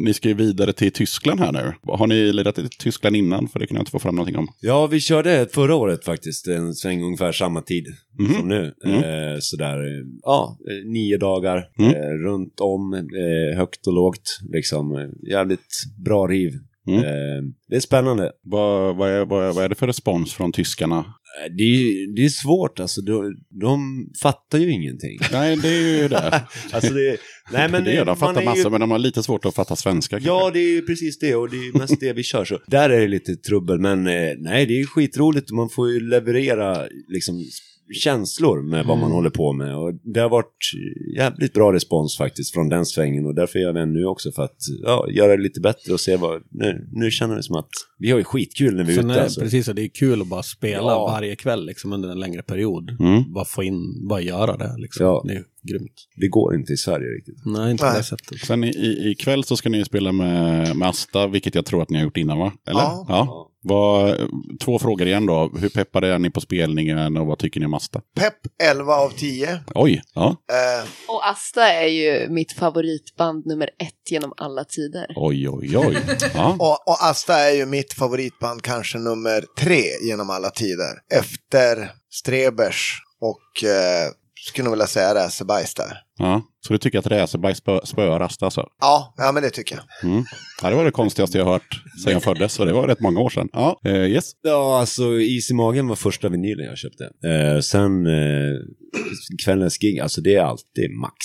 [0.00, 1.72] ni ska ju vidare till Tyskland här nu.
[1.82, 3.48] Har ni lirat i Tyskland innan?
[3.48, 4.48] För det kan jag inte få fram någonting om.
[4.60, 7.86] Ja, vi körde förra året faktiskt, en sväng ungefär samma tid
[8.18, 8.34] Mhm.
[8.34, 8.74] som nu.
[8.84, 8.96] Mm.
[8.96, 9.78] Eh, sådär,
[10.22, 11.90] ja, nio dagar Mm.
[11.94, 14.92] eh, runt om, eh, högt och lågt, liksom.
[14.96, 16.52] Eh, jävligt bra riv.
[16.94, 17.04] Mm.
[17.04, 18.32] Eh, det är spännande.
[18.42, 20.96] Vad, vad, är, vad, är, vad är det för respons från tyskarna?
[20.98, 25.18] Eh, Det är, det är svårt alltså, de, de fattar ju ingenting.
[25.32, 26.42] Nej, det är ju det.
[26.72, 27.16] Alltså det,
[27.52, 29.76] nej men det är, de fattar massor, ju, men de har lite svårt att fatta
[29.76, 30.16] svenska.
[30.16, 30.28] kanske.
[30.28, 32.44] Ja, det är ju precis det och det är mest det vi kör.
[32.44, 35.90] Så där är det lite trubbel, men eh, nej, det är skitroligt och man får
[35.90, 37.44] ju leverera liksom
[37.94, 39.14] känslor med vad man Mm.
[39.16, 39.76] håller på med.
[39.76, 40.70] Och det har varit
[41.16, 44.42] jävligt bra respons faktiskt från den svängen och därför gör jag den nu också för
[44.42, 47.68] att ja, göra det lite bättre och se vad, nu, nu känner det som att
[47.98, 49.40] vi har ju skitkul när vi är ute alltså.
[49.40, 51.06] precis, det är kul att bara spela Ja.
[51.06, 52.96] varje kväll liksom, under en längre period.
[53.00, 53.32] Mm.
[53.32, 54.74] Bara få in, bara göra det.
[54.78, 55.06] Liksom.
[55.06, 55.24] Ja.
[55.28, 55.92] Det är grymt.
[56.16, 57.36] Det går inte i Sverige riktigt.
[57.46, 58.38] Nej, inte på det sättet.
[58.38, 61.82] Sen i, i, ikväll så ska ni ju spela med, med Asta, vilket jag tror
[61.82, 62.52] att ni har gjort innan va?
[62.66, 62.80] Eller?
[62.80, 63.49] Ja.
[63.62, 64.16] Vad,
[64.60, 65.50] två frågor igen då.
[65.58, 68.00] Hur peppade är ni på spelningen och vad tycker ni om Asta?
[68.16, 69.60] Pepp 11 av 10.
[69.74, 70.28] Oj, ja.
[70.28, 75.06] Eh, Och Asta är ju mitt favoritband nummer ett genom alla tider.
[75.16, 75.98] Oj, oj, oj.
[76.34, 76.56] Ja.
[76.58, 81.18] och, och Asta är ju mitt favoritband kanske nummer tre genom alla tider.
[81.18, 84.08] Efter Strebers och eh,
[84.46, 85.92] skulle nog vilja säga Räsebajs där.
[86.18, 86.42] ja.
[86.66, 88.66] Så du tycker att Räseberg spö, spöar Asta alltså?
[88.80, 90.10] Ja, ja, men det tycker jag.
[90.10, 90.24] Mm.
[90.62, 93.20] Ja, det var det konstigaste jag hört sedan jag föddes, och det var rätt många
[93.20, 93.48] år sedan.
[93.52, 94.30] Ja, eh, yes.
[94.42, 97.04] Ja, alltså Is i magen var första vinylen jag köpte.
[97.04, 98.58] Eh, sen eh,
[99.44, 101.16] kvällens gig, alltså det är alltid max.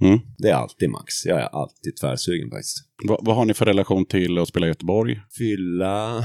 [0.00, 0.18] Mm.
[0.38, 1.26] Det är alltid max.
[1.26, 2.76] Jag är alltid tvärsugen faktiskt.
[3.08, 5.20] Vad, vad har ni för relation till att spela i Göteborg?
[5.38, 6.24] Fylla...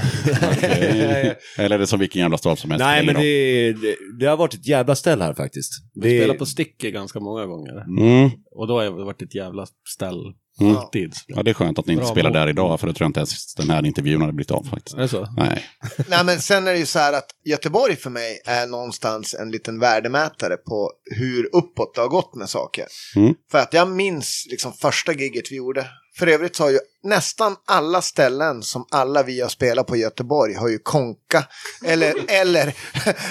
[1.58, 2.84] Eller är det som vilken jävla stad som helst?
[2.84, 5.72] Nej, men det, det, det har varit ett jävla ställ här faktiskt.
[5.94, 7.84] Vi Det, spelar på Sticky ganska många gånger.
[7.98, 8.30] Mm.
[8.50, 10.34] Och då har det varit ett jävla ställ.
[10.60, 10.76] Mm.
[10.76, 11.14] Alltid.
[11.26, 12.38] Ja, det är skönt att ni inte Bra spelar mål.
[12.38, 14.96] där idag, för då tror jag inte ens den här intervjun hade blivit av faktiskt.
[14.96, 15.28] Är det så?
[15.36, 15.64] Nej.
[16.08, 19.50] Nej, men sen är det ju så här att Göteborg för mig är någonstans en
[19.50, 22.86] liten värdemätare på hur uppåt det har gått med saker.
[23.16, 23.34] Mm.
[23.50, 25.86] För att jag minns liksom första giget vi gjorde.
[26.18, 30.00] För övrigt så har ju nästan alla ställen som alla vi har spelat på i
[30.00, 31.44] Göteborg har ju konka.
[31.84, 32.74] Eller, eller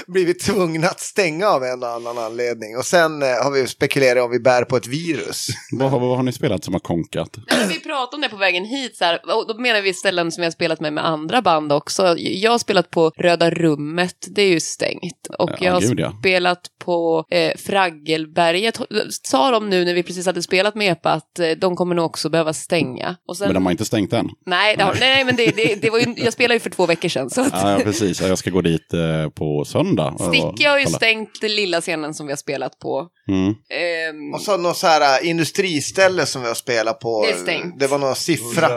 [0.12, 2.78] blivit tvungna att stänga av en och annan anledning.
[2.78, 5.48] Och sen eh, har vi spekulerat om vi bär på ett virus.
[5.72, 7.30] Vad, har- vad har ni spelat som har konkat?
[7.70, 10.42] Vi pratade om det på vägen hit, så här, och då menar vi ställen som
[10.42, 12.16] vi har spelat med med andra band också.
[12.18, 15.28] Jag har spelat på Röda Rummet, det är ju stängt.
[15.40, 16.14] Och Ja, jag har gud, ja.
[16.20, 18.80] spelat på eh, Fraggelberget.
[19.24, 22.06] Sa de nu när vi precis hade spelat med EPA att eh, de kommer nog
[22.06, 23.16] också behöva stänga.
[23.28, 24.30] Och sen, Har inte stängt än?
[24.46, 26.86] nej, det har, nej, men det, det, det var ju, jag spelade ju för två
[26.86, 27.30] veckor sedan.
[27.30, 28.22] Så att, Ja, ja precis.
[28.22, 30.16] Ja, Jag ska gå dit eh, på söndag.
[30.20, 30.98] Sticky har ju kolla.
[30.98, 33.08] stängt den lilla scenen som vi har spelat på.
[33.28, 33.48] Mm.
[33.50, 37.26] Ehm, Och så något så här äh, industriställe som vi har spelat på.
[37.26, 37.80] Det är stängt.
[37.80, 38.70] Det var några siffra.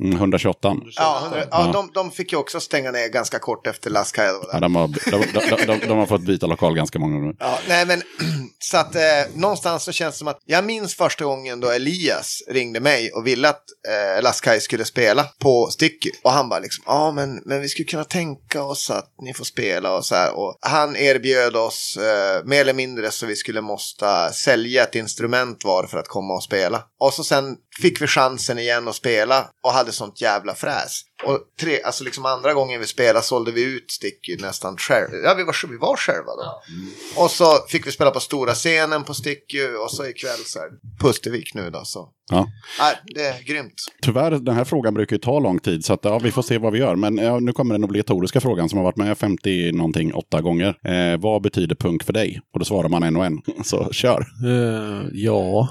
[0.00, 0.76] Mm, 128.
[0.96, 4.26] Ja, hundra- ja de, de fick ju också stänga ner ganska kort efter Laskaj.
[4.52, 7.34] Ja, de, har, de, de, de, de har fått byta lokal ganska många gånger.
[7.38, 8.02] Ja, nej men
[8.58, 9.02] så att eh,
[9.34, 13.26] någonstans så känns det som att jag minns första gången då Elias ringde mig och
[13.26, 16.10] ville att eh, Laskaj skulle spela på Sticky.
[16.22, 19.44] Och han bara liksom, ja men, men vi skulle kunna tänka oss att ni får
[19.44, 20.38] spela och så här.
[20.38, 25.64] Och han erbjöd oss eh, mer eller mindre så vi skulle måste sälja ett instrument
[25.64, 26.82] var för att komma och spela.
[27.00, 31.00] Och så sen fick vi chansen igen att spela och hade sånt jävla fräs.
[31.24, 35.08] Och tre, alltså liksom andra gången vi spelade sålde vi ut Sticky nästan själv.
[35.24, 36.62] Ja, vi var, vi var själva då.
[37.22, 40.68] Och så fick vi spela på stora scenen på Sticky och så ikväll så här
[41.00, 41.84] Pustervik nu då.
[41.84, 42.08] Så.
[42.30, 42.46] Ja.
[42.80, 43.74] Nej, det är grymt.
[44.02, 46.58] Tyvärr, den här frågan brukar ju ta lång tid, så att, ja, vi får se
[46.58, 46.96] vad vi gör.
[46.96, 50.78] Men ja, nu kommer den obligatoriska frågan som har varit med 50 någonting, åtta gånger.
[50.84, 52.40] Eh, vad betyder punk för dig?
[52.52, 53.42] Och då svarar man en och en.
[53.64, 54.26] Så kör.
[54.44, 55.68] Eh, ja,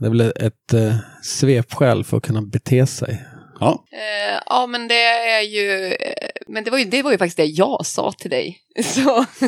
[0.00, 3.24] det är väl ett uh, svepskäl för att kunna bete sig.
[3.60, 5.92] Ja, Eh, ja, men det är ju...
[5.92, 8.58] eh, Men det var ju, det var ju faktiskt det jag sa till dig.
[8.82, 9.00] Så...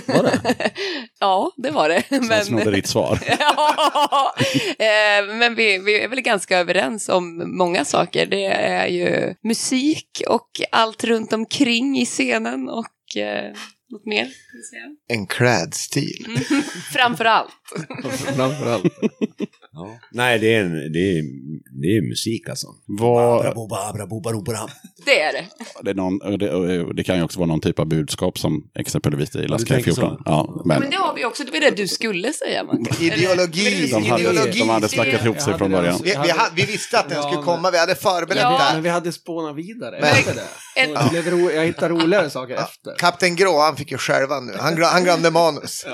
[0.07, 0.70] Var det?
[1.20, 2.03] ja, det var det.
[2.09, 3.18] så Men, snodde ditt svar.
[3.38, 4.34] ja,
[4.78, 8.26] eh, men vi, vi är väl ganska överens om många saker.
[8.26, 13.53] Det är ju musik och allt runt omkring i scenen och eh,
[13.91, 14.28] något mer.
[15.09, 16.26] En klädstil.
[16.93, 17.51] Framför allt.
[18.36, 18.84] Framförallt.
[19.72, 20.01] Ja.
[20.12, 21.24] Nej, det är, en, det, är,
[21.83, 22.66] det är musik alltså.
[22.87, 23.45] Vad,
[25.07, 25.45] Det är det.
[25.83, 29.37] det, är någon, det, det kan ju också vara någon typ av budskap som exempelvis
[29.37, 29.95] i Last tänker 14.
[30.16, 30.22] så.
[30.24, 31.45] Ja, men Men det har vi också.
[31.45, 32.64] Det var det du skulle säga.
[33.01, 33.91] Ideologi.
[33.93, 34.59] de hade, ideologi.
[34.59, 36.01] de hade snackat ihop sig från början.
[36.05, 38.51] Vi, vi, ha, vi visste att den Ja, skulle komma, vi hade förberett Ja.
[38.68, 38.74] det.
[38.74, 40.41] Men vi hade spånat vidare Men- efter det.
[40.76, 42.95] En- blev ro- jag hittade roligare saker efter.
[42.99, 44.53] Kapten Grå, han fick ju själva nu.
[44.59, 45.87] Han, han glömde manus.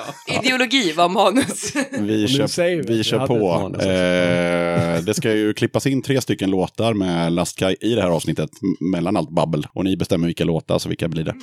[0.43, 1.73] Ideologi var manus.
[1.91, 3.73] Vi kör, vi vi kör hade på.
[3.83, 8.51] Eh, det ska ju klippas in tre stycken låtar med Lastkaj i det här avsnittet,
[8.93, 9.67] mellan allt babbel.
[9.75, 11.35] Och ni bestämmer vilka låtar, så vilka blir det?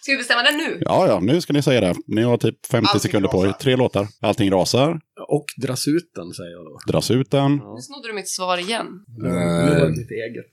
[0.00, 0.78] Ska vi bestämma det nu?
[0.80, 1.94] Ja, ja, nu ska ni säga det.
[2.06, 3.46] Ni har typ 50 Allting sekunder på er.
[3.46, 3.58] rasar.
[3.58, 4.08] Tre låtar.
[4.20, 5.00] Allting rasar.
[5.28, 6.92] Och dras ut den, säger jag då.
[6.92, 7.52] Dras ut den.
[7.52, 8.86] Nu snodde du mitt svar igen.
[9.18, 10.52] Nu var det mitt eget.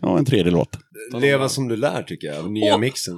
[0.00, 0.78] Ja, en tredje låt.
[1.20, 2.80] Leva som du lär tycker jag, nya Åh.
[2.80, 3.16] mixen.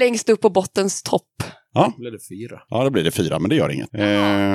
[0.00, 1.42] Längst upp på bottens topp.
[1.76, 2.60] Ja, Då blev det fyra.
[2.68, 3.94] ja då blir det fyra, men det gör inget.
[3.94, 4.04] Eh,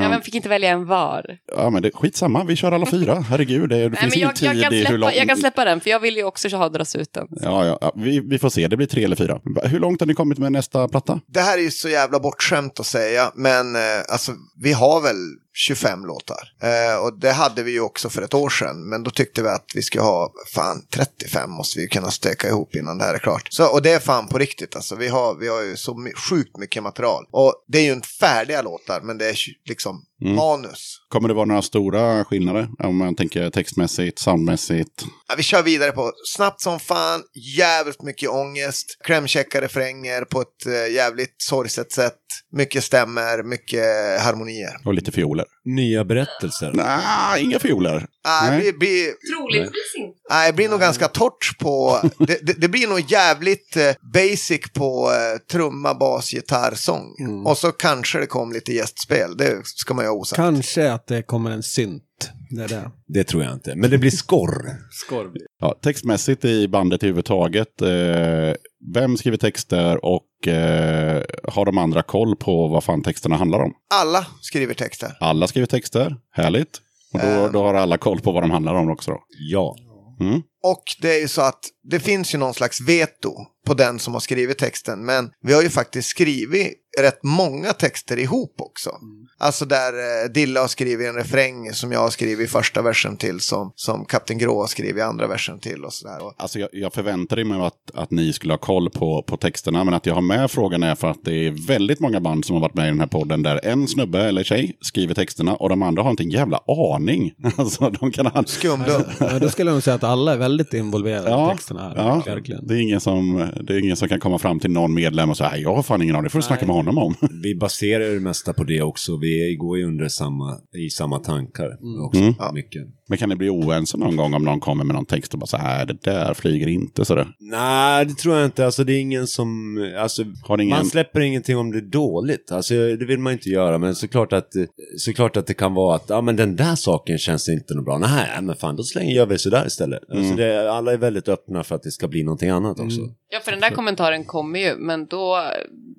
[0.02, 1.38] Ja, men fick inte välja en var.
[1.58, 3.16] ja, men det, skitsamma, vi kör alla fyra.
[3.30, 5.16] Herregud, det, det Nej, finns men ingen jag, tid jag, kan släppa, långt...
[5.16, 7.28] jag kan släppa den, för jag vill ju också ha dras ut den.
[7.30, 9.40] Ja, ja, ja vi, vi får se, det blir tre eller fyra.
[9.64, 11.20] Hur långt har ni kommit med nästa platta?
[11.28, 15.16] Det här är ju så jävla bortskämt att säga, men eh, alltså, vi har väl
[15.54, 16.54] 25 låtar.
[16.62, 19.50] Eh, och det hade vi ju också för ett år sedan, men då tyckte vi
[19.50, 23.14] att vi ska ha, fan 35 måste vi ju kunna stöka ihop innan det här
[23.14, 23.48] är klart.
[23.50, 26.58] Så, och det är fan på riktigt alltså, vi har, vi har ju så sjukt
[26.58, 27.26] mycket material.
[27.32, 30.36] Och det är ju inte färdiga låtar, men det är liksom Mm.
[30.36, 30.98] manus.
[31.10, 32.68] Kommer det vara några stora skillnader?
[32.84, 35.06] Om man tänker textmässigt, soundmässigt?
[35.28, 37.22] Ja, vi kör vidare på snabbt som fan,
[37.58, 42.18] jävligt mycket ångest, klämkäcka refränger på ett eh, jävligt sorgset sätt,
[42.52, 43.86] mycket stämmer, mycket
[44.22, 44.72] harmonier.
[44.86, 45.46] Och lite fioler?
[45.66, 46.72] Nya berättelser.
[46.74, 48.06] Nej, inga fioler.
[48.26, 48.66] Nej.
[48.66, 49.06] det, blir,
[49.36, 50.18] Troligtvis inte.
[50.30, 52.00] nej, det blir nog ganska torrt på...
[52.18, 57.16] Det, det, det blir nog jävligt eh, basic på eh, trumma, bas, gitarr, sång.
[57.20, 57.46] Mm.
[57.46, 60.36] Och så kanske det kom lite gästspel, det ska man ju ha osagt.
[60.36, 62.04] Kanske att det kommer en synt.
[62.50, 63.24] Det är det.
[63.24, 63.76] Tror jag inte.
[63.76, 64.78] Men det blir skorr.
[64.92, 65.32] Skorv.
[65.60, 67.82] Ja, textmässigt i bandet överhuvudtaget.
[67.82, 68.54] Eh,
[68.94, 73.74] vem skriver texter och eh, har de andra koll på vad fan texterna handlar om?
[73.94, 75.18] Alla skriver texter.
[75.20, 76.82] Alla skriver texter, härligt.
[77.14, 77.52] Och då, Eh.
[77.52, 79.20] då har alla koll på vad de handlar om också då.
[79.50, 79.76] Ja.
[80.20, 80.42] Mm.
[80.64, 83.34] Och det är ju så att det finns ju någon slags veto
[83.68, 85.06] på den som har skrivit texten.
[85.06, 88.90] Men vi har ju faktiskt skrivit rätt många texter ihop också.
[89.38, 93.18] Alltså där eh, Dilla har skrivit en refräng som jag har skrivit i första versen
[93.18, 93.40] till.
[93.40, 96.20] Som, som Kapten Grå har skrivit i andra versen till och sådär.
[96.38, 99.94] Alltså jag, jag förväntade mig att, att ni skulle ha koll på, på texterna, men
[99.94, 102.62] att jag har med frågan är för att det är väldigt många band som har
[102.62, 105.84] varit med i den här podden där en snubbe eller tjej skriver texterna och de
[105.84, 107.32] andra har inte en jävla aning.
[107.58, 108.44] Alltså de kan ha...
[108.44, 109.02] Skumdum.
[109.20, 111.94] Ja, då skulle jag nog säga att alla är väldigt involverade i Ja, texterna här.
[111.96, 112.24] ja.
[112.26, 112.68] Verkligen.
[112.68, 115.38] Det, är ingen som, det är ingen som kan komma fram till någon medlem och
[115.38, 117.16] säga jag har fan ingen aning, det får du snacka med honom om.
[117.44, 119.18] Vi baserar det mesta på det också.
[119.18, 122.22] Vi går ju under samma, i samma tankar också.
[122.22, 122.34] Mm.
[122.40, 122.52] Ja.
[122.54, 122.84] Mycket.
[123.12, 125.46] Men kan ni bli oense någon gång om någon kommer med någon text och bara
[125.46, 127.28] så här, det där flyger inte sådär.
[127.40, 128.66] Nej, det tror jag inte.
[128.66, 129.78] Alltså det är ingen som...
[130.00, 130.70] Alltså, ingen...
[130.70, 132.52] Man släpper ingenting om det är dåligt.
[132.52, 133.78] Alltså, det vill man inte göra.
[133.78, 134.50] Men såklart att,
[134.98, 137.98] såklart att det kan vara att ja, men den där saken känns inte något bra.
[137.98, 140.00] Nej, men fan, då slänger gör vi sådär istället.
[140.10, 140.36] Alltså, Mm.
[140.36, 143.02] det, alla är väldigt öppna för att det ska bli någonting annat också.
[143.34, 145.38] Ja, för den där kommentaren kommer ju, men då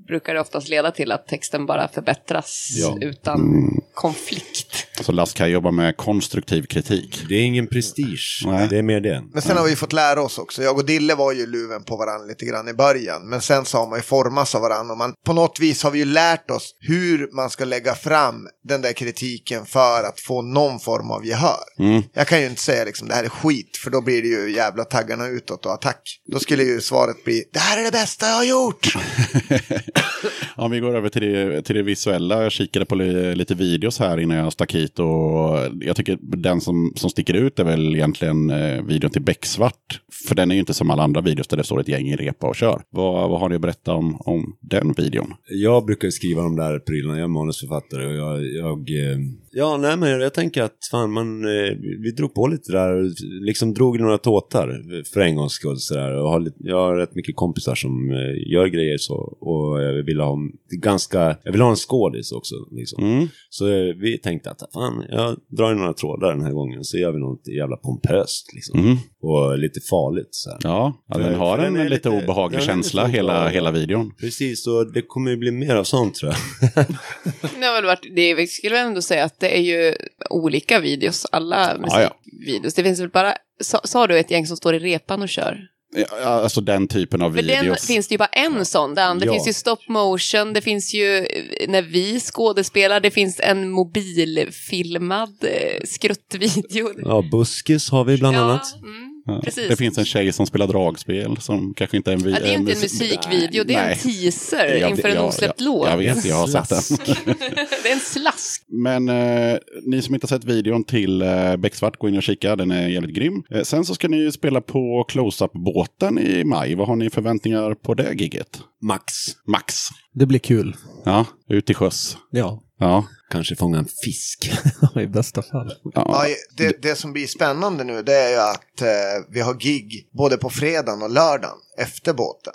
[0.09, 2.99] brukar det oftast leda till att texten bara förbättras Ja.
[3.01, 3.81] utan Mm.
[3.95, 4.87] konflikt.
[5.03, 7.02] Så Lass kan jobba med konstruktiv kritik.
[7.29, 8.43] Det är ingen prestige.
[8.45, 8.69] Nej.
[8.71, 9.23] Det är mer det.
[9.33, 10.63] Men sen har vi ju fått lära oss också.
[10.63, 13.29] Jag och Dille var ju luven på varandra lite grann i början.
[13.29, 14.93] Men sen så har man ju formats av varandra.
[14.93, 18.49] Och man, på något vis har vi ju lärt oss hur man ska lägga fram
[18.65, 21.65] den där kritiken för att få någon form av gehör.
[21.79, 22.03] Mm.
[22.13, 23.77] Jag kan ju inte säga liksom det här är skit.
[23.85, 26.03] För då blir det ju jävla taggarna utåt och attack.
[26.33, 28.95] Då skulle ju svaret bli det här är det bästa jag har gjort.
[30.57, 32.43] Om vi går över till det, till det visuella.
[32.43, 34.99] Jag kikade på li, lite videos här innan jag stack hit.
[34.99, 40.01] Och jag tycker den som, som sticker ut är väl egentligen eh, videon till Becksvart.
[40.29, 42.17] För den är ju inte som alla andra videos där det står ett gäng i
[42.17, 42.83] repa och kör.
[42.91, 45.35] Vad, vad har ni att berätta om, om den videon?
[45.49, 49.19] Jag brukar ju skriva de där prylarna, jag är manusförfattare och jag, jag eh,
[49.55, 51.73] Ja, nej men jag tänker att fan man, eh,
[52.03, 53.11] vi drog på lite där och
[53.47, 54.83] liksom drog några tåtar
[55.13, 56.13] för en gångs skull sådär.
[56.17, 60.03] Och har, lite- jag har rätt mycket kompisar som eh, gör grejer så och jag
[60.05, 60.39] vill ha
[60.71, 63.05] ganska, jag vill ha en skådis också liksom.
[63.05, 63.29] Mm.
[63.51, 66.99] Så eh, vi tänkte att fan, jag drar in några trådar den här gången så
[66.99, 68.81] gör vi något jävla pompöst liksom.
[68.81, 68.97] Mm.
[69.23, 70.59] Och lite farligt så här.
[70.63, 73.19] Ja, ja, den har en, den lite lite- obehaglig den lite känsla obehaglig.
[73.19, 74.13] hela, hela videon.
[74.21, 76.87] Precis, och det kommer ju bli mer av sånt tror jag.
[77.61, 79.95] Det har väl varit, det, vi skulle ändå säga att det är ju
[80.31, 82.75] olika videos, alla musikvideos.
[82.75, 85.59] Det finns väl bara, sa, sa du ett gäng som står i repan och kör?
[85.95, 87.87] Ja, alltså den typen av För den videos.
[87.87, 88.95] finns det ju bara en sån.
[88.95, 89.33] Det andra Ja.
[89.33, 95.37] finns ju stop motion, det finns ju eh, när vi skådespelar, det finns en mobilfilmad
[95.45, 96.91] eh, skruttvideo.
[97.05, 98.75] Ja, Buskis har vi bland annat.
[98.81, 99.12] Ja, mm.
[99.27, 99.41] Ja.
[99.45, 99.69] precis.
[99.69, 102.21] Det finns en tjej som spelar dragspel som kanske inte är en...
[102.21, 103.93] Ja, det är inte en mus- musikvideo, det är Nej.
[103.93, 105.89] en teaser Jag- inför en jag- osläppt jag- låt.
[105.91, 106.69] Jag vet, jag har sett
[107.07, 107.17] den.
[107.83, 108.65] det är en slask.
[108.69, 112.57] Men eh, ni som inte har sett videon till eh, Becksvart, gå in och kika.
[112.57, 113.43] Den är jävligt grym.
[113.51, 116.75] Eh, sen så ska ni ju spela på Close-Up-båten i maj.
[116.75, 118.61] Vad har ni förväntningar på det giget?
[118.83, 119.13] Max.
[119.47, 119.75] Max.
[120.15, 120.77] Det blir kul.
[121.05, 122.17] Ja, ut till sjöss.
[122.31, 123.05] Ja, Ja.
[123.33, 124.53] Kanske fånga en fisk.
[124.97, 125.73] i bästa fall.
[125.83, 125.93] ja.
[125.95, 130.09] Ja, det, det som blir spännande nu det är ju att eh, vi har gig
[130.13, 132.53] både på fredagen och lördagen efter båten.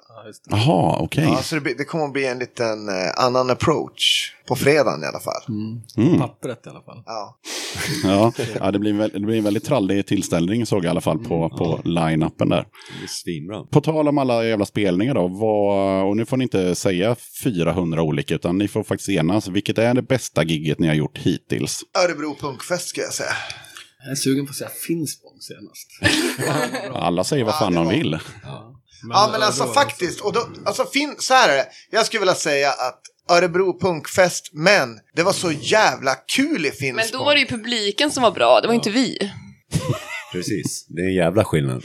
[0.50, 1.24] Jaha, okej.
[1.24, 5.06] Ja, så det, det kommer att bli en liten eh, annan approach på fredagen i
[5.06, 5.42] alla fall.
[5.98, 6.20] Mm.
[6.20, 7.04] Pappret i alla fall.
[7.06, 7.38] Ja.
[8.04, 11.02] Ja, ja det, blir en, det blir en väldigt trallig tillställning såg jag i alla
[11.02, 12.66] fall på, på line-upen där.
[13.72, 18.02] På tal om alla jävla spelningar då, vad, och nu får ni inte säga 400
[18.02, 19.48] olika utan ni får faktiskt enas.
[19.48, 21.82] Vilket är det bästa gigget ni har gjort hittills?
[22.03, 23.34] Örebro Punkfest ska jag säga.
[24.03, 25.88] Jag är sugen på att säga Finspång senast.
[26.93, 28.20] Alla säger vad Ja, fan det de vill.
[29.09, 30.22] Ja, men alltså faktiskt.
[30.22, 31.68] Och då, alltså, fin, så här är det.
[31.91, 36.95] Jag skulle vilja säga att Örebro Punkfest, men det var så jävla kul i Finspång.
[36.95, 39.32] Men då var det ju publiken som var bra, det var inte vi.
[40.32, 41.84] Precis, det är en jävla skillnad.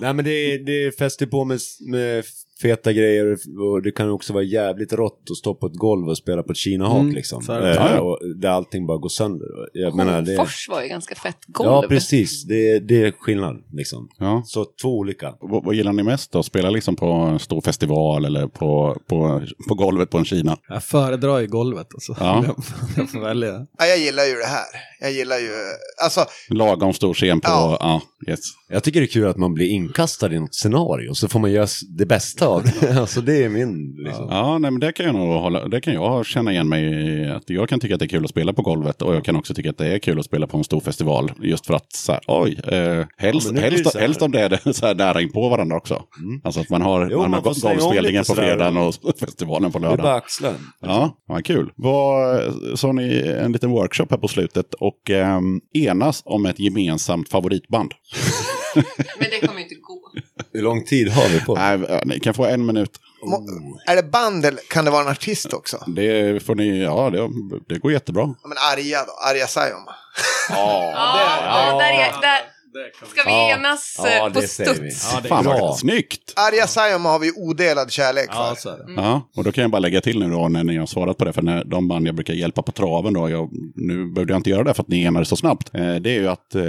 [0.00, 2.24] Nej men det är, det fäster på med, med
[2.62, 6.18] feta grejer och det kan också vara jävligt rått att stå på ett golv och
[6.18, 7.42] spela på ett kinahak Mm, liksom.
[7.48, 8.00] ja.
[8.00, 9.46] och där allting bara går sönder.
[9.72, 11.68] Jag menar, det, Hofors var ju ganska fett golv.
[11.70, 14.08] ja precis, det, det är skillnad liksom.
[14.18, 14.42] Ja.
[14.46, 15.34] Så två olika.
[15.40, 16.42] Vad, vad gillar ni mest då?
[16.42, 20.56] Spela liksom på en stor festival eller på, på, på golvet på en Kina?
[20.68, 22.16] Jag föredrar ju golvet alltså.
[22.20, 22.44] Ja.
[22.46, 22.56] Jag,
[22.96, 23.66] jag får välja.
[23.78, 24.66] Ja, jag gillar ju det här.
[25.00, 25.50] Jag gillar ju,
[26.04, 27.48] alltså, Lagom stor scen på...
[27.48, 27.76] Ja.
[27.80, 28.40] Ja, yes.
[28.68, 31.52] Jag tycker det är kul att man blir inkastad i något scenario så får man
[31.52, 31.66] göra
[31.98, 33.00] det bästa av det.
[33.00, 34.26] alltså det är min liksom.
[34.30, 37.26] Ja, nej, men det kan jag nog hålla, det kan jag känna igen mig i.
[37.28, 39.36] Att jag kan tycka att det är kul att spela på golvet och jag kan
[39.36, 41.32] också tycka att det är kul att spela på en stor festival.
[41.42, 44.06] Just för att, så här, oj, eh, helst, det helst, så här.
[44.06, 46.02] helst om det är det så här nära in på varandra också.
[46.44, 49.86] Alltså att man har, Jo, man man har golfspelningen på fredagen och festivalen på Det
[49.86, 50.16] är lördagen.
[50.16, 50.54] axlar.
[50.80, 51.72] Ja, vad kul.
[51.76, 52.40] Vad,
[52.74, 57.28] så har ni en liten workshop här på slutet och ehm, enas om ett gemensamt
[57.28, 57.90] favoritband.
[58.74, 59.89] Men det kommer inte gå.
[60.52, 61.54] Hur lång tid har vi på?
[61.54, 62.90] Nej, ja, ni kan få en minut.
[63.24, 63.46] må,
[63.86, 65.84] är det band eller kan det vara en artist också?
[65.86, 67.28] Det får ni, ja det,
[67.74, 68.34] det går jättebra.
[68.42, 69.94] Ja, men Arja då, Arja Saijonmaa.
[70.50, 72.40] Ja, där är, där.
[73.10, 73.50] Ska vi Ja.
[73.58, 74.76] enas Ja, eh, på det säger vi.
[74.90, 75.10] studs?
[75.14, 76.32] Ja, det är Fan vad snyggt!
[76.36, 78.38] Arja Saijonmaa har vi odelad kärlek för.
[78.38, 78.92] Ja, så är det.
[78.96, 81.24] Ja, och då kan jag bara lägga till nu då när ni har svarat på
[81.24, 84.38] det, för när de band jag brukar hjälpa på traven då, jag, nu behövde jag
[84.38, 86.62] inte göra det för att ni enade så snabbt, eh, det är ju att eh,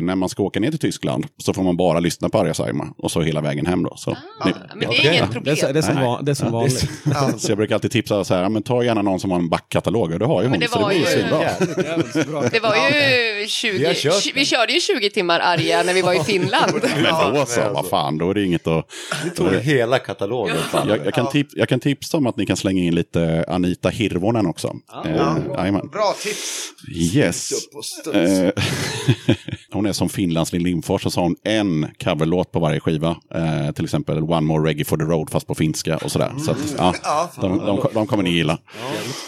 [0.00, 2.88] när man ska åka ner till Tyskland så får man bara lyssna på Arja Saijonmaa
[2.98, 3.96] och så hela vägen hem då.
[3.96, 5.56] Så, ni, Men det är inget Det är, problem.
[5.72, 6.04] det är som, Nej.
[6.04, 6.90] van, det är som vanligt.
[7.38, 9.48] så jag brukar alltid tipsa så här, ja, men ta gärna någon som har en
[9.48, 12.48] backkatalog, och det har ju hon, Men det så det var blir ju svinbra.
[12.52, 15.94] Det var ju 20, Vi har kört tj- vi körde ju 20 timmar arga när
[15.94, 16.72] vi var i Finland.
[16.82, 18.86] Men då så, vad fan, då är det inget att...
[19.24, 20.56] Vi tog hela katalogen.
[20.72, 23.88] Jag, jag, kan tip, jag kan tipsa om att ni kan slänga in lite Anita
[23.88, 24.74] Hirvonen också.
[25.04, 25.88] Eh, jajamän.
[25.88, 26.70] Bra tips.
[27.14, 27.50] Yes.
[28.14, 28.50] Eh,
[29.72, 33.16] hon är som Finlands Lill Lindfors och så har hon en coverlåt på varje skiva.
[33.34, 36.32] Eh, till exempel One More Reggae for the Road fast på finska och sådär.
[36.38, 37.30] Så att, ja, Ja.
[37.40, 38.58] de, de, de kommer ni gilla.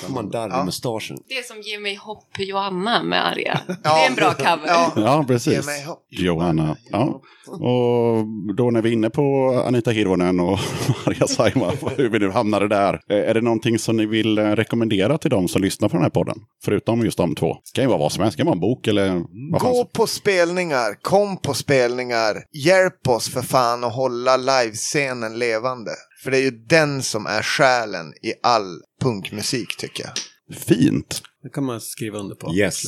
[0.08, 0.30] Man
[0.64, 1.18] mustaschen.
[1.28, 3.60] Det är som Ge mig hopp Johanna med arga.
[3.66, 4.66] Det är en bra cover.
[4.66, 4.92] Ja.
[4.96, 5.66] Ja, Ge precis.
[6.10, 6.76] Johanna.
[6.90, 7.22] Ja.
[7.46, 8.24] Och
[8.56, 10.58] då när vi är inne på Anita Hirvonen och
[11.06, 12.94] Arja Saijonmaa, hur vi nu hamnade där.
[13.10, 16.02] eh, Är det någonting som ni vill eh, rekommendera till de som lyssnar på den
[16.02, 16.36] här podden?
[16.64, 17.52] Förutom just de två.
[17.52, 18.36] Det kan ju vara vad som helst.
[18.36, 23.28] Det kan vara en bok eller vad Gå på spelningar, kom på spelningar, hjälp oss
[23.28, 25.90] för fan att hålla livescenen levande.
[26.24, 30.12] För det är ju den som är själen i all punkmusik tycker jag.
[30.58, 31.22] Fint.
[31.42, 32.54] Det kan man skriva under på.
[32.54, 32.82] Yes.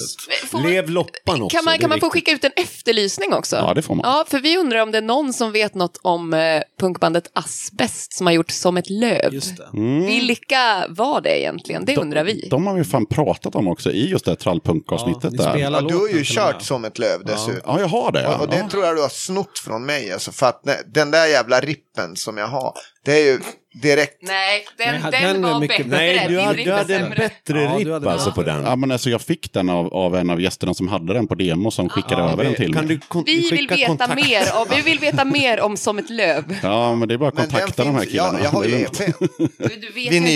[0.53, 1.57] Man- Lev loppan också.
[1.57, 3.57] Kan man, kan man få skicka ut en efterlysning också?
[3.57, 4.03] Ja, det får man.
[4.11, 8.13] Ja, för vi undrar om det är någon som vet något om eh, punkbandet Asbest
[8.13, 9.35] som har gjort Som ett löv.
[9.35, 9.69] Just det.
[9.75, 10.07] Mm.
[10.07, 11.85] Vilka var det egentligen?
[11.85, 12.49] Det undrar vi.
[12.51, 15.51] De har vi fan pratat om också i just det här Ja, trallpunk-avsnittet där.
[15.53, 17.61] spelar Ja, du har ju kört som ett löv dessutom.
[17.65, 18.27] Ja, jag har det.
[18.29, 18.69] Och, och det ja.
[18.69, 20.13] tror jag du har snott från mig.
[20.13, 22.73] Alltså, för att nej, den där jävla rippen som jag har,
[23.05, 23.41] det är ju
[23.83, 24.17] direkt...
[24.23, 25.97] Nej, den, Nej, den, den var mycket- bättre.
[25.97, 28.63] Nej, du hade, du hade en bättre Ja, ripp hade- alltså på den.
[28.65, 31.35] Ja, men alltså jag fick den av, av en av gästerna som hade den på
[31.35, 33.01] demo som skickade över den till Kan mig.
[33.13, 34.15] du Vi vill veta kontakt?
[34.15, 36.45] mer om, vi vill veta mer om Som ett löv.
[36.63, 38.39] Ja, men det är bara att Men kontakta de här killarna.
[38.39, 38.75] ja, jag har ju.
[38.83, 39.13] EPn.
[39.59, 39.91] Du, du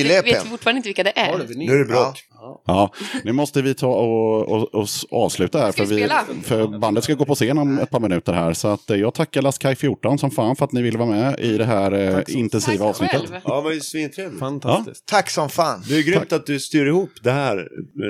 [0.05, 1.31] vet, vet fortfarande inte vilka det är.
[1.33, 1.69] Har du vinyl?
[1.69, 2.17] Nu är det brått.
[2.66, 2.93] Ja,
[3.24, 5.72] nu måste vi ta och, och, och avsluta här.
[5.72, 6.09] För, vi
[6.43, 8.53] för bandet ska gå på scen om ett par minuter här.
[8.53, 11.41] Så att, eh, jag tackar Laskaj 14 som fan för att ni ville vara med
[11.41, 13.20] i det här eh, intensiva Tack avsnittet.
[13.20, 13.41] själv.
[13.45, 14.39] Ja, det var ju svintrevligt.
[14.41, 15.07] Fantastiskt.
[15.07, 15.82] Tack som fan.
[15.89, 17.68] Det är grymt att du styr ihop det här,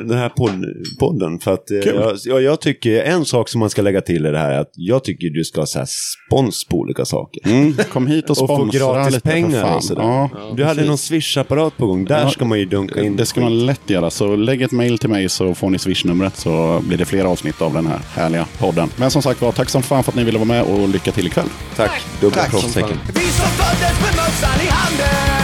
[0.09, 0.65] den här podd,
[0.99, 1.39] podden.
[1.39, 1.79] För att eh,
[2.25, 4.71] jag, jag, tycker, en sak som man ska lägga till i det här är att
[4.75, 7.47] jag tycker du ska ha så här spons på olika saker.
[7.47, 9.77] Mm, kom hit och Och få sponsra gratis lite för pengar fan.
[9.77, 10.03] och sådär.
[10.03, 10.89] Ja, du hade precis.
[10.89, 12.05] någon swish-apparat på gång.
[12.05, 13.17] Där Ja, ska man ju dunka in.
[13.17, 14.11] Det ska man lätt göra.
[14.17, 17.63] Så lägg ett mail till mig så får ni swishnumret så blir det fler avsnitt
[17.63, 18.91] av den här härliga podden.
[18.97, 21.13] Men som sagt var, tack som fan för att ni ville vara med och lycka
[21.13, 21.49] till ikväll.
[21.77, 21.91] Tack.
[22.21, 22.51] Dubbla Tack.
[22.51, 22.99] proffstecken.
[23.07, 25.36] Vi som föddes med mössan i handen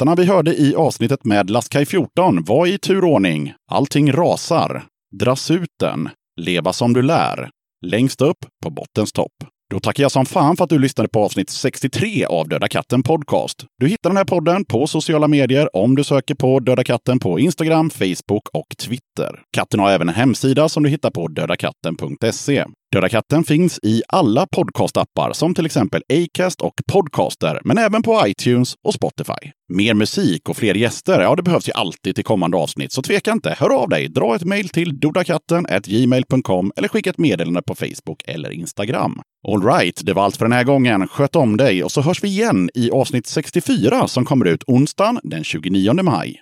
[0.00, 4.84] Låtarna vi hörde i avsnittet med Laskaj 14 var i turordning Allting rasar,
[5.18, 6.08] Dras ut den,
[6.40, 7.50] Leva som du lär,
[7.86, 9.32] Längst upp på bottens topp.
[9.70, 13.02] Då tackar jag som fan för att du lyssnade på avsnitt 63 av Döda katten
[13.02, 13.64] Podcast.
[13.78, 17.38] Du hittar den här podden på sociala medier om du söker på Döda katten på
[17.38, 19.42] Instagram, Facebook och Twitter.
[19.56, 22.64] Katten har även en hemsida som du hittar på dödakatten.se.
[22.92, 28.22] Döda katten finns i alla podcastappar som till exempel Acast och Podcaster, men även på
[28.26, 29.50] iTunes och Spotify.
[29.72, 33.32] Mer musik och fler gäster, ja det behövs ju alltid till kommande avsnitt, så tveka
[33.32, 33.56] inte.
[33.58, 38.50] Hör av dig, dra ett mejl till dodakatten@gmail.com eller skicka ett meddelande på Facebook eller
[38.50, 39.20] Instagram.
[39.48, 41.08] Alright, det var allt för den här gången.
[41.08, 45.20] Sköt om dig och så hörs vi igen i avsnitt 64 som kommer ut onsdagen
[45.22, 46.40] den 29 maj.